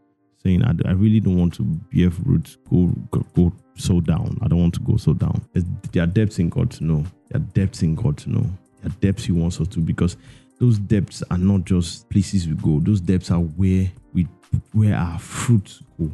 saying 0.43 0.65
I, 0.65 0.73
I 0.87 0.93
really 0.93 1.21
don't 1.21 1.37
want 1.37 1.55
to 1.55 1.65
bear 1.93 2.11
fruit, 2.11 2.57
go, 2.71 2.87
go 3.11 3.27
go 3.35 3.53
so 3.75 4.01
down. 4.01 4.39
I 4.41 4.49
don't 4.49 4.61
want 4.61 4.75
to 4.75 4.81
go 4.81 4.97
so 4.97 5.13
down. 5.13 5.45
There 5.93 6.03
are 6.05 6.07
depths 6.07 6.39
in 6.39 6.49
God 6.49 6.71
to 6.73 6.85
know. 6.85 7.05
There 7.29 7.41
are 7.41 7.45
depths 7.45 7.83
in 7.83 7.95
God 7.97 8.17
to 8.19 8.31
know. 8.31 8.47
There 8.81 8.91
are 8.91 8.95
depths 9.01 9.25
He 9.25 9.33
wants 9.33 9.61
us 9.61 9.69
to 9.69 9.81
because 9.81 10.17
those 10.61 10.79
depths 10.79 11.23
are 11.31 11.39
not 11.39 11.65
just 11.65 12.09
places 12.09 12.47
we 12.47 12.55
go. 12.55 12.79
Those 12.81 13.01
depths 13.01 13.31
are 13.31 13.41
where 13.41 13.91
we 14.13 14.29
where 14.73 14.95
our 14.95 15.19
fruits 15.19 15.83
go 15.99 16.11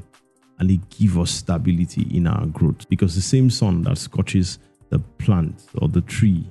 and 0.58 0.70
they 0.70 0.80
give 0.90 1.18
us 1.18 1.30
stability 1.30 2.06
in 2.16 2.26
our 2.26 2.46
growth. 2.46 2.88
Because 2.88 3.14
the 3.14 3.20
same 3.20 3.50
sun 3.50 3.82
that 3.82 3.98
scorches 3.98 4.58
the 4.90 4.98
plant 4.98 5.66
or 5.80 5.88
the 5.88 6.00
tree 6.00 6.44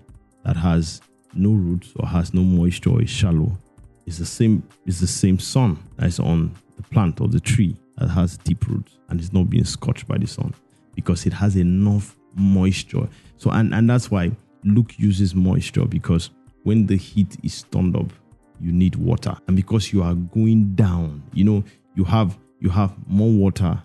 that 0.45 0.55
has 0.55 1.01
no 1.37 1.51
roots 1.51 1.93
or 1.97 2.07
has 2.07 2.33
no 2.33 2.41
moisture 2.41 2.91
or 2.91 3.01
is 3.01 3.09
shallow 3.09 3.57
is 4.05 4.17
the 4.17 4.25
same 4.25 4.63
is 4.85 4.99
the 4.99 5.07
same 5.07 5.37
sun 5.37 5.77
that 5.97 6.07
is 6.07 6.19
on 6.19 6.53
the 6.77 6.83
plant 6.83 7.21
or 7.21 7.27
the 7.27 7.39
tree 7.39 7.75
that 7.97 8.07
has 8.09 8.37
deep 8.37 8.67
roots 8.67 8.97
and 9.09 9.19
is 9.19 9.33
not 9.33 9.49
being 9.49 9.65
scorched 9.65 10.07
by 10.07 10.17
the 10.17 10.27
sun 10.27 10.53
because 10.95 11.25
it 11.25 11.33
has 11.33 11.55
enough 11.55 12.15
moisture. 12.35 13.07
So 13.37 13.51
and, 13.51 13.73
and 13.73 13.89
that's 13.89 14.09
why 14.09 14.31
Luke 14.63 14.97
uses 14.97 15.35
moisture 15.35 15.85
because 15.85 16.29
when 16.63 16.85
the 16.85 16.97
heat 16.97 17.37
is 17.43 17.63
turned 17.63 17.95
up, 17.95 18.11
you 18.59 18.71
need 18.71 18.95
water. 18.95 19.35
And 19.47 19.55
because 19.55 19.93
you 19.93 20.03
are 20.03 20.15
going 20.15 20.75
down, 20.75 21.23
you 21.33 21.43
know, 21.43 21.63
you 21.95 22.03
have 22.03 22.37
you 22.59 22.69
have 22.69 22.93
more 23.07 23.29
water 23.31 23.81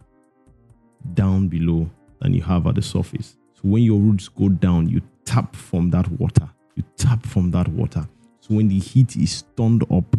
down 1.14 1.48
below 1.48 1.90
than 2.20 2.32
you 2.32 2.42
have 2.42 2.66
at 2.66 2.76
the 2.76 2.82
surface. 2.82 3.36
So 3.54 3.60
when 3.64 3.82
your 3.82 3.98
roots 3.98 4.28
go 4.28 4.48
down, 4.48 4.88
you 4.88 5.02
tap 5.24 5.54
from 5.54 5.90
that 5.90 6.08
water. 6.12 6.48
You 6.74 6.84
tap 6.96 7.24
from 7.26 7.50
that 7.52 7.68
water. 7.68 8.08
So 8.40 8.54
when 8.54 8.68
the 8.68 8.78
heat 8.78 9.16
is 9.16 9.44
turned 9.56 9.84
up, 9.92 10.16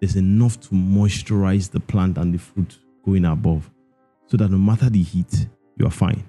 there's 0.00 0.16
enough 0.16 0.60
to 0.60 0.70
moisturize 0.70 1.70
the 1.70 1.80
plant 1.80 2.18
and 2.18 2.32
the 2.32 2.38
fruit 2.38 2.78
going 3.04 3.24
above. 3.24 3.70
So 4.26 4.36
that 4.36 4.50
no 4.50 4.58
matter 4.58 4.90
the 4.90 5.02
heat, 5.02 5.46
you 5.76 5.86
are 5.86 5.90
fine 5.90 6.22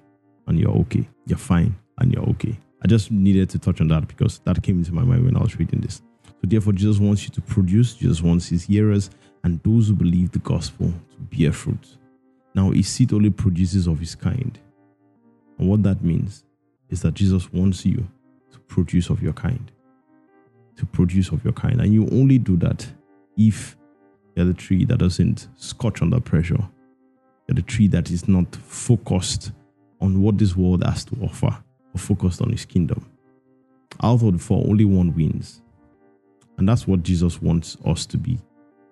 and 0.48 0.60
you're 0.60 0.72
okay. 0.72 1.08
You're 1.26 1.38
fine 1.38 1.76
and 2.00 2.12
you're 2.12 2.24
okay. 2.30 2.58
I 2.84 2.88
just 2.88 3.12
needed 3.12 3.50
to 3.52 3.60
touch 3.60 3.82
on 3.82 3.88
that 3.90 4.08
because 4.08 4.40
that 4.46 4.62
came 4.62 4.78
into 4.80 4.94
my 4.94 5.04
mind 5.04 5.26
when 5.26 5.38
I 5.38 5.42
was 5.42 5.58
reading 5.58 5.82
this. 5.82 6.02
So 6.26 6.42
therefore, 6.44 6.74
Jesus 6.74 7.00
wants 7.00 7.24
you 7.24 7.30
to 7.30 7.42
produce, 7.42 7.96
Jesus 7.96 8.22
wants 8.22 8.48
his 8.48 8.64
hearers 8.64 9.10
and 9.44 9.62
those 9.64 9.88
who 9.88 9.94
believe 9.94 10.32
the 10.32 10.40
gospel 10.40 10.88
to 10.88 11.38
bear 11.38 11.52
fruit. 11.52 11.98
Now, 12.54 12.72
his 12.72 12.88
seed 12.88 13.14
only 13.14 13.30
produces 13.30 13.88
of 13.88 14.00
his 14.00 14.16
kind. 14.16 14.58
And 15.58 15.70
what 15.70 15.84
that 15.84 16.04
means 16.04 16.44
is 16.90 17.02
that 17.02 17.14
Jesus 17.14 17.52
wants 17.52 17.86
you 17.86 18.08
to 18.56 18.62
produce 18.62 19.10
of 19.10 19.22
your 19.22 19.34
kind. 19.34 19.72
To 20.78 20.86
produce 20.86 21.30
of 21.30 21.44
your 21.44 21.54
kind. 21.54 21.82
And 21.82 21.94
you 21.94 22.08
only 22.12 22.38
do 22.38 22.56
that 22.58 22.88
if 23.38 23.76
you're 24.36 24.46
the 24.46 24.54
tree 24.54 24.86
that 24.86 25.00
doesn't 25.00 25.48
scorch 25.56 26.02
under 26.02 26.20
pressure. 26.20 26.70
You're 27.48 27.56
the 27.56 27.62
tree 27.62 27.88
that 27.89 28.10
is 28.12 28.28
not 28.28 28.56
focused 28.56 29.52
on 30.02 30.22
what 30.22 30.38
this 30.38 30.56
world 30.56 30.84
has 30.84 31.06
to 31.06 31.15
offer, 31.22 31.58
or 31.94 31.98
focused 31.98 32.41
on 32.41 32.50
his 32.52 32.65
kingdom. 32.65 33.06
Out 34.04 34.22
of 34.22 34.34
the 34.34 34.39
four, 34.39 34.65
only 34.68 34.86
one 34.86 35.13
wins. 35.15 35.62
And 36.58 36.68
that's 36.68 36.88
what 36.88 37.04
Jesus 37.04 37.41
wants 37.41 37.78
us 37.86 38.06
to 38.08 38.18
be. 38.18 38.39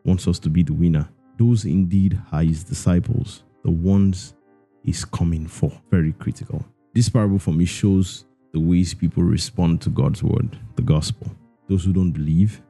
Wants 0.06 0.28
us 0.28 0.40
to 0.40 0.50
be 0.50 0.64
the 0.64 0.74
winner. 0.74 1.08
Those 1.38 1.66
indeed 1.66 2.22
are 2.32 2.44
his 2.44 2.64
disciples, 2.64 3.44
the 3.64 3.72
ones 3.72 4.36
he's 4.84 5.04
coming 5.06 5.48
for. 5.48 5.72
Very 5.90 6.14
critical. 6.14 6.66
This 6.94 7.10
parable 7.10 7.40
for 7.40 7.52
me 7.52 7.66
shows 7.66 8.26
the 8.54 8.60
ways 8.60 8.94
people 8.94 9.24
respond 9.24 9.82
to 9.82 9.90
God's 9.90 10.24
word, 10.24 10.58
the 10.76 10.82
gospel. 10.82 11.28
Those 11.68 11.84
who 11.84 11.94
don't 11.94 12.12
believe, 12.12 12.62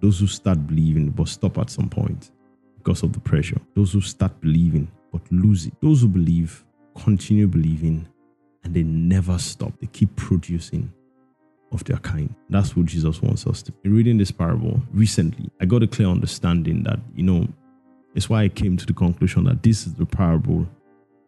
those 0.00 0.18
who 0.18 0.26
start 0.26 0.66
believing 0.66 1.10
but 1.10 1.28
stop 1.28 1.58
at 1.58 1.70
some 1.70 1.88
point 1.88 2.32
because 2.76 3.02
of 3.02 3.12
the 3.12 3.20
pressure. 3.20 3.60
Those 3.74 3.92
who 3.92 4.00
start 4.00 4.40
believing 4.40 4.90
but 5.12 5.22
lose 5.30 5.66
it. 5.66 5.74
Those 5.80 6.02
who 6.02 6.08
believe 6.08 6.64
continue 6.96 7.46
believing 7.46 8.08
and 8.64 8.74
they 8.74 8.82
never 8.82 9.38
stop. 9.38 9.72
They 9.80 9.86
keep 9.86 10.14
producing 10.16 10.92
of 11.70 11.84
their 11.84 11.98
kind. 11.98 12.34
That's 12.48 12.76
what 12.76 12.86
Jesus 12.86 13.22
wants 13.22 13.46
us 13.46 13.62
to. 13.62 13.72
In 13.84 13.94
reading 13.94 14.18
this 14.18 14.32
parable 14.32 14.82
recently, 14.92 15.50
I 15.60 15.66
got 15.66 15.82
a 15.82 15.86
clear 15.86 16.08
understanding 16.08 16.82
that, 16.84 16.98
you 17.14 17.22
know, 17.22 17.46
it's 18.14 18.28
why 18.28 18.42
I 18.42 18.48
came 18.48 18.76
to 18.76 18.86
the 18.86 18.92
conclusion 18.92 19.44
that 19.44 19.62
this 19.62 19.86
is 19.86 19.94
the 19.94 20.06
parable 20.06 20.66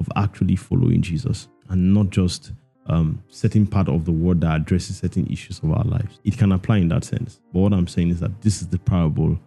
of 0.01 0.09
actually 0.17 0.57
following 0.57 1.03
Jesus 1.03 1.49
and 1.69 1.95
not 1.95 2.11
just 2.11 2.53
um, 2.91 3.23
certain 3.29 3.67
part 3.67 3.89
of 3.89 4.05
the 4.05 4.13
word 4.13 4.41
that 4.43 4.57
addresses 4.57 4.99
certain 4.99 5.27
issues 5.27 5.61
of 5.63 5.71
our 5.73 5.85
lives. 5.85 6.19
It 6.25 6.37
can 6.37 6.53
apply 6.53 6.79
in 6.79 6.89
that 6.89 7.05
sense. 7.05 7.41
But 7.53 7.61
what 7.61 7.73
I'm 7.73 7.87
saying 7.87 8.11
is 8.11 8.21
that 8.21 8.41
this 8.43 8.63
is 8.63 8.69
the 8.69 8.79
parable 8.79 9.39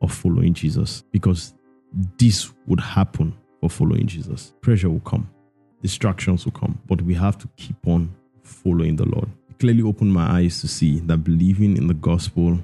of 0.00 0.12
following 0.12 0.54
Jesus 0.54 1.02
because 1.12 1.54
this 2.18 2.52
would 2.66 2.80
happen 2.80 3.36
for 3.60 3.70
following 3.70 4.06
Jesus. 4.06 4.52
Pressure 4.60 4.90
will 4.90 5.00
come, 5.00 5.28
distractions 5.82 6.44
will 6.44 6.52
come, 6.52 6.80
but 6.86 7.02
we 7.02 7.14
have 7.14 7.38
to 7.38 7.48
keep 7.56 7.76
on 7.86 8.14
following 8.42 8.96
the 8.96 9.06
Lord 9.06 9.30
clearly 9.58 9.82
opened 9.82 10.12
my 10.12 10.38
eyes 10.38 10.60
to 10.60 10.68
see 10.68 11.00
that 11.00 11.18
believing 11.18 11.76
in 11.76 11.86
the 11.86 11.94
gospel 11.94 12.58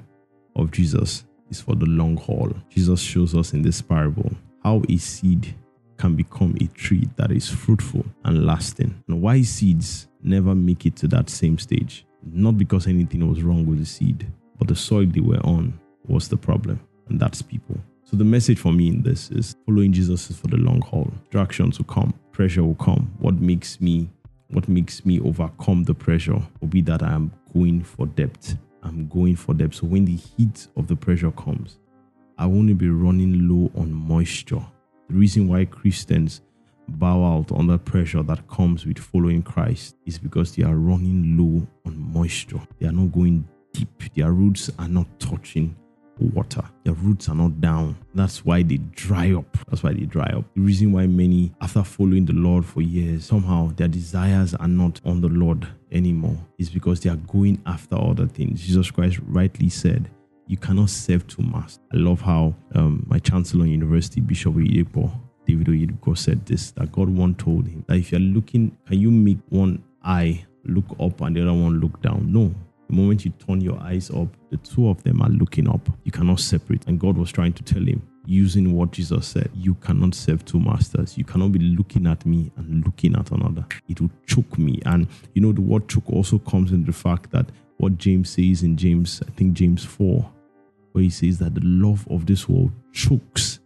of 0.55 0.71
Jesus 0.71 1.23
is 1.49 1.61
for 1.61 1.75
the 1.75 1.85
long 1.85 2.17
haul. 2.17 2.51
Jesus 2.69 3.01
shows 3.01 3.35
us 3.35 3.53
in 3.53 3.61
this 3.61 3.81
parable 3.81 4.31
how 4.63 4.83
a 4.89 4.97
seed 4.97 5.55
can 5.97 6.15
become 6.15 6.55
a 6.61 6.65
tree 6.67 7.07
that 7.15 7.31
is 7.31 7.49
fruitful 7.49 8.05
and 8.25 8.45
lasting. 8.45 9.03
And 9.07 9.21
why 9.21 9.41
seeds 9.41 10.07
never 10.21 10.55
make 10.55 10.85
it 10.85 10.95
to 10.97 11.07
that 11.09 11.29
same 11.29 11.57
stage? 11.57 12.05
Not 12.25 12.57
because 12.57 12.87
anything 12.87 13.27
was 13.27 13.43
wrong 13.43 13.65
with 13.65 13.79
the 13.79 13.85
seed, 13.85 14.31
but 14.57 14.67
the 14.67 14.75
soil 14.75 15.05
they 15.05 15.21
were 15.21 15.45
on 15.45 15.79
was 16.07 16.27
the 16.27 16.37
problem, 16.37 16.79
and 17.09 17.19
that's 17.19 17.41
people. 17.41 17.77
So 18.03 18.17
the 18.17 18.23
message 18.23 18.59
for 18.59 18.71
me 18.71 18.89
in 18.89 19.01
this 19.01 19.31
is 19.31 19.55
following 19.65 19.91
Jesus 19.91 20.29
is 20.29 20.37
for 20.37 20.47
the 20.47 20.57
long 20.57 20.81
haul. 20.81 21.11
Distractions 21.23 21.77
will 21.77 21.85
come, 21.85 22.13
pressure 22.31 22.63
will 22.63 22.75
come. 22.75 23.13
What 23.19 23.35
makes 23.35 23.81
me 23.81 24.09
what 24.49 24.69
makes 24.69 25.03
me 25.03 25.19
overcome 25.21 25.83
the 25.83 25.95
pressure 25.95 26.39
will 26.61 26.67
be 26.67 26.81
that 26.81 27.01
I 27.01 27.11
am 27.11 27.31
going 27.53 27.83
for 27.83 28.05
depth. 28.05 28.55
I'm 28.83 29.07
going 29.07 29.35
for 29.35 29.53
depth. 29.55 29.75
So 29.75 29.87
when 29.87 30.05
the 30.05 30.15
heat 30.15 30.67
of 30.77 30.87
the 30.87 30.95
pressure 30.95 31.31
comes, 31.31 31.79
I 32.37 32.45
won't 32.45 32.77
be 32.77 32.89
running 32.89 33.47
low 33.47 33.71
on 33.75 33.91
moisture. 33.91 34.63
The 35.09 35.15
reason 35.15 35.47
why 35.47 35.65
Christians 35.65 36.41
bow 36.87 37.23
out 37.23 37.51
under 37.51 37.77
pressure 37.77 38.23
that 38.23 38.47
comes 38.47 38.85
with 38.85 38.99
following 38.99 39.41
Christ 39.41 39.95
is 40.05 40.17
because 40.17 40.55
they 40.55 40.63
are 40.63 40.75
running 40.75 41.37
low 41.37 41.67
on 41.85 41.97
moisture. 41.97 42.61
They 42.79 42.87
are 42.87 42.91
not 42.91 43.11
going 43.11 43.47
deep. 43.73 44.13
Their 44.15 44.31
roots 44.31 44.69
are 44.79 44.87
not 44.87 45.07
touching 45.19 45.75
water. 46.19 46.63
Their 46.83 46.93
roots 46.93 47.29
are 47.29 47.35
not 47.35 47.59
down. 47.59 47.97
That's 48.13 48.45
why 48.45 48.63
they 48.63 48.77
dry 48.77 49.33
up. 49.33 49.57
That's 49.67 49.83
why 49.83 49.93
they 49.93 50.05
dry 50.05 50.27
up. 50.27 50.45
The 50.55 50.61
reason 50.61 50.91
why 50.91 51.07
many, 51.07 51.53
after 51.61 51.83
following 51.83 52.25
the 52.25 52.33
Lord 52.33 52.65
for 52.65 52.81
years, 52.81 53.25
somehow 53.25 53.71
their 53.75 53.87
desires 53.87 54.53
are 54.55 54.67
not 54.67 55.01
on 55.05 55.21
the 55.21 55.29
Lord 55.29 55.67
anymore 55.91 56.37
is 56.57 56.69
because 56.69 56.99
they 56.99 57.09
are 57.09 57.15
going 57.15 57.61
after 57.65 57.95
other 57.95 58.27
things. 58.27 58.61
Jesus 58.61 58.91
Christ 58.91 59.19
rightly 59.27 59.69
said, 59.69 60.09
you 60.47 60.57
cannot 60.57 60.89
serve 60.89 61.27
two 61.27 61.41
masters. 61.41 61.79
I 61.93 61.97
love 61.97 62.21
how 62.21 62.55
um, 62.75 63.05
my 63.07 63.19
chancellor 63.19 63.65
in 63.65 63.71
university, 63.71 64.21
Bishop 64.21 64.55
Oyedepo, 64.55 65.11
David 65.45 65.67
Oyedepo, 65.67 66.17
said 66.17 66.45
this 66.45 66.71
that 66.71 66.91
God 66.91 67.09
once 67.09 67.41
told 67.41 67.67
him 67.67 67.83
that 67.87 67.97
if 67.97 68.11
you're 68.11 68.21
looking, 68.21 68.77
can 68.87 68.99
you 68.99 69.11
make 69.11 69.39
one 69.49 69.83
eye 70.03 70.45
look 70.65 70.85
up 70.99 71.21
and 71.21 71.35
the 71.35 71.41
other 71.41 71.53
one 71.53 71.79
look 71.79 72.01
down? 72.01 72.31
No, 72.31 72.53
the 72.89 72.95
moment 72.95 73.25
you 73.25 73.31
turn 73.31 73.61
your 73.61 73.79
eyes 73.79 74.09
up, 74.11 74.27
the 74.49 74.57
two 74.57 74.89
of 74.89 75.01
them 75.03 75.21
are 75.21 75.29
looking 75.29 75.69
up. 75.69 75.87
You 76.03 76.11
cannot 76.11 76.39
separate. 76.39 76.85
And 76.87 76.99
God 76.99 77.17
was 77.17 77.31
trying 77.31 77.53
to 77.53 77.63
tell 77.63 77.83
him, 77.83 78.01
using 78.25 78.73
what 78.73 78.91
Jesus 78.91 79.27
said, 79.27 79.49
you 79.53 79.73
cannot 79.75 80.15
serve 80.15 80.45
two 80.45 80.59
masters. 80.59 81.17
You 81.17 81.23
cannot 81.23 81.51
be 81.51 81.59
looking 81.59 82.07
at 82.07 82.25
me 82.25 82.51
and 82.55 82.85
looking 82.85 83.15
at 83.15 83.31
another. 83.31 83.65
It 83.89 83.99
will 83.99 84.11
choke 84.27 84.57
me. 84.57 84.81
And 84.85 85.07
you 85.33 85.41
know, 85.41 85.51
the 85.51 85.61
word 85.61 85.89
choke 85.89 86.09
also 86.09 86.37
comes 86.39 86.71
in 86.71 86.85
the 86.85 86.93
fact 86.93 87.31
that 87.31 87.47
what 87.83 87.97
James 87.97 88.29
says 88.29 88.63
in 88.63 88.77
James, 88.77 89.21
I 89.27 89.31
think 89.31 89.55
James 89.55 89.83
4, 89.83 90.25
where 90.93 91.03
he 91.03 91.09
says 91.09 91.37
that 91.39 91.53
the 91.53 91.61
love 91.65 92.07
of 92.09 92.25
this 92.25 92.47
world 92.47 92.71
chokes 92.93 93.59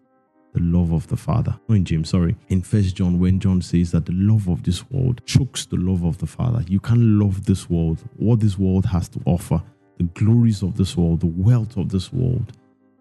the 0.53 0.59
love 0.59 0.91
of 0.91 1.05
the 1.05 1.15
Father. 1.15 1.55
No, 1.69 1.75
in 1.75 1.85
James, 1.85 2.09
sorry. 2.09 2.35
In 2.49 2.63
First 2.63 2.95
John, 2.95 3.19
when 3.19 3.39
John 3.39 3.61
says 3.61 3.91
that 3.91 4.07
the 4.07 4.13
love 4.13 4.47
of 4.49 4.63
this 4.63 4.89
world 4.89 5.21
chokes 5.27 5.67
the 5.67 5.77
love 5.77 6.03
of 6.03 6.17
the 6.17 6.25
Father, 6.25 6.63
you 6.67 6.79
can't 6.79 6.99
love 6.99 7.45
this 7.45 7.69
world, 7.69 7.99
what 8.15 8.39
this 8.39 8.57
world 8.57 8.87
has 8.87 9.07
to 9.09 9.21
offer, 9.25 9.61
the 9.99 10.05
glories 10.05 10.63
of 10.63 10.75
this 10.77 10.97
world, 10.97 11.19
the 11.19 11.27
wealth 11.27 11.77
of 11.77 11.89
this 11.89 12.11
world, 12.11 12.53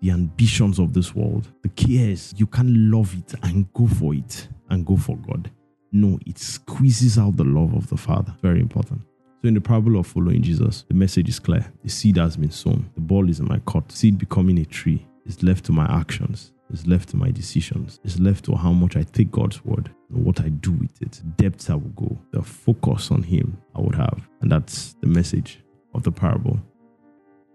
the 0.03 0.11
ambitions 0.11 0.79
of 0.79 0.93
this 0.93 1.15
world, 1.15 1.49
the 1.63 1.71
cares. 1.71 2.35
You 2.37 2.47
can't 2.47 2.77
love 2.77 3.15
it 3.15 3.35
and 3.43 3.73
go 3.73 3.87
for 3.87 4.13
it 4.13 4.49
and 4.69 4.85
go 4.85 4.99
for 4.99 5.17
God. 5.17 5.51
No, 5.93 6.19
it 6.27 6.37
squeezes 6.37 7.17
out 7.19 7.39
the 7.39 7.45
love 7.45 7.73
of 7.73 7.89
the 7.89 7.97
Father. 7.97 8.35
Very 8.43 8.61
important. 8.61 9.01
So, 9.47 9.49
in 9.49 9.55
the 9.55 9.61
parable 9.61 9.97
of 9.97 10.09
following 10.09 10.43
Jesus, 10.43 10.85
the 10.89 10.95
message 10.95 11.29
is 11.29 11.39
clear. 11.39 11.65
The 11.85 11.89
seed 11.89 12.17
has 12.17 12.37
been 12.37 12.51
sown, 12.51 12.91
the 12.97 13.01
ball 13.01 13.31
is 13.31 13.39
in 13.39 13.47
my 13.47 13.61
court. 13.61 13.93
Seed 13.93 14.19
becoming 14.19 14.59
a 14.59 14.65
tree 14.65 15.07
is 15.25 15.41
left 15.41 15.67
to 15.67 15.73
my 15.73 15.85
actions 15.85 16.51
is 16.73 16.85
left 16.89 17.11
to 17.11 17.17
my 17.17 17.31
decisions. 17.31 18.01
It's 18.03 18.19
left 18.19 18.47
to 18.47 18.57
how 18.57 18.73
much 18.73 18.97
I 18.97 19.05
take 19.05 19.31
God's 19.31 19.65
word 19.65 19.89
and 20.11 20.25
what 20.25 20.41
I 20.41 20.49
do 20.49 20.73
with 20.73 21.01
it. 21.01 21.23
Depths 21.37 21.71
I 21.71 21.75
will 21.75 21.91
go. 21.91 22.19
The 22.33 22.43
focus 22.43 23.13
on 23.13 23.23
Him 23.23 23.57
I 23.77 23.83
would 23.83 23.95
have. 23.95 24.29
And 24.41 24.51
that's 24.51 24.95
the 24.95 25.07
message 25.07 25.61
of 25.95 26.03
the 26.03 26.11
parable 26.11 26.59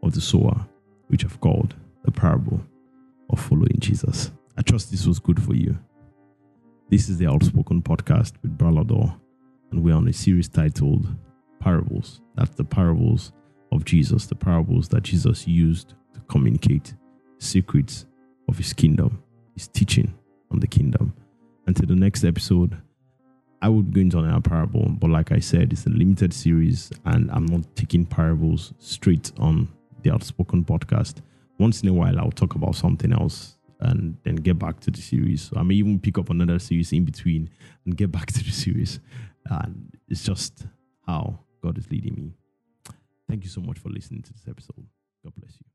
of 0.01 0.13
the 0.13 0.21
sower, 0.21 0.65
which 1.08 1.25
I've 1.25 1.41
called 1.41 1.75
the 2.06 2.12
parable 2.12 2.62
of 3.32 3.38
following 3.41 3.75
Jesus. 3.80 4.32
I 4.58 4.62
trust 4.62 4.91
this 4.91 5.06
was 5.06 5.19
good 5.19 5.43
for 5.43 5.56
you. 5.56 5.77
This 6.89 7.10
is 7.10 7.17
the 7.17 7.27
Outspoken 7.27 7.82
Podcast 7.82 8.36
with 8.41 8.58
Bralado, 8.58 9.13
and 9.71 9.84
we're 9.84 9.95
on 9.95 10.08
a 10.08 10.13
series 10.13 10.47
titled 10.47 11.06
Parables. 11.62 12.21
That's 12.36 12.56
the 12.56 12.63
parables 12.63 13.32
of 13.71 13.86
Jesus, 13.86 14.26
the 14.26 14.36
parables 14.36 14.89
that 14.89 15.04
Jesus 15.04 15.47
used 15.47 15.93
to 16.13 16.19
communicate 16.28 16.93
secrets 17.38 18.06
of 18.50 18.58
his 18.58 18.74
kingdom, 18.74 19.24
his 19.54 19.67
teaching 19.67 20.13
on 20.52 20.60
the 20.60 20.67
kingdom. 20.67 21.13
Until 21.67 21.88
the 21.88 21.95
next 21.95 22.24
episode, 22.24 22.78
I 23.62 23.69
would 23.69 23.93
go 23.93 24.02
into 24.02 24.17
another 24.17 24.41
parable, 24.41 24.88
but 24.89 25.12
like 25.12 25.32
I 25.32 25.39
said, 25.39 25.71
it's 25.71 25.86
a 25.86 25.89
limited 25.89 26.34
series, 26.34 26.91
and 27.06 27.30
I'm 27.32 27.45
not 27.45 27.76
taking 27.76 28.06
parables 28.06 28.74
straight 28.80 29.32
on 29.38 29.67
the 30.02 30.12
Outspoken 30.12 30.65
podcast. 30.65 31.21
Once 31.60 31.84
in 31.84 31.89
a 31.89 31.93
while, 31.93 32.17
I'll 32.19 32.32
talk 32.32 32.56
about 32.56 32.76
something 32.76 33.13
else 33.13 33.58
and 33.82 34.17
then 34.24 34.36
get 34.36 34.58
back 34.58 34.80
to 34.80 34.91
the 34.91 35.02
series. 35.02 35.43
So 35.43 35.58
I 35.58 35.63
may 35.63 35.76
even 35.76 36.00
pick 36.00 36.17
up 36.17 36.32
another 36.32 36.58
series 36.58 36.91
in 36.91 37.06
between 37.06 37.50
and 37.86 37.95
get 37.95 38.12
back 38.12 38.32
to 38.32 38.43
the 38.43 38.52
series. 38.52 39.00
And 39.45 39.95
it's 40.08 40.24
just 40.24 40.65
how 41.06 41.39
God 41.63 41.78
is 41.78 41.89
leading 41.89 42.15
me. 42.15 42.34
Thank 43.30 43.43
you 43.43 43.50
so 43.50 43.62
much 43.62 43.80
for 43.80 43.89
listening 43.89 44.24
to 44.24 44.34
this 44.34 44.47
episode. 44.47 44.86
God 45.24 45.34
bless 45.36 45.54
you. 45.60 45.70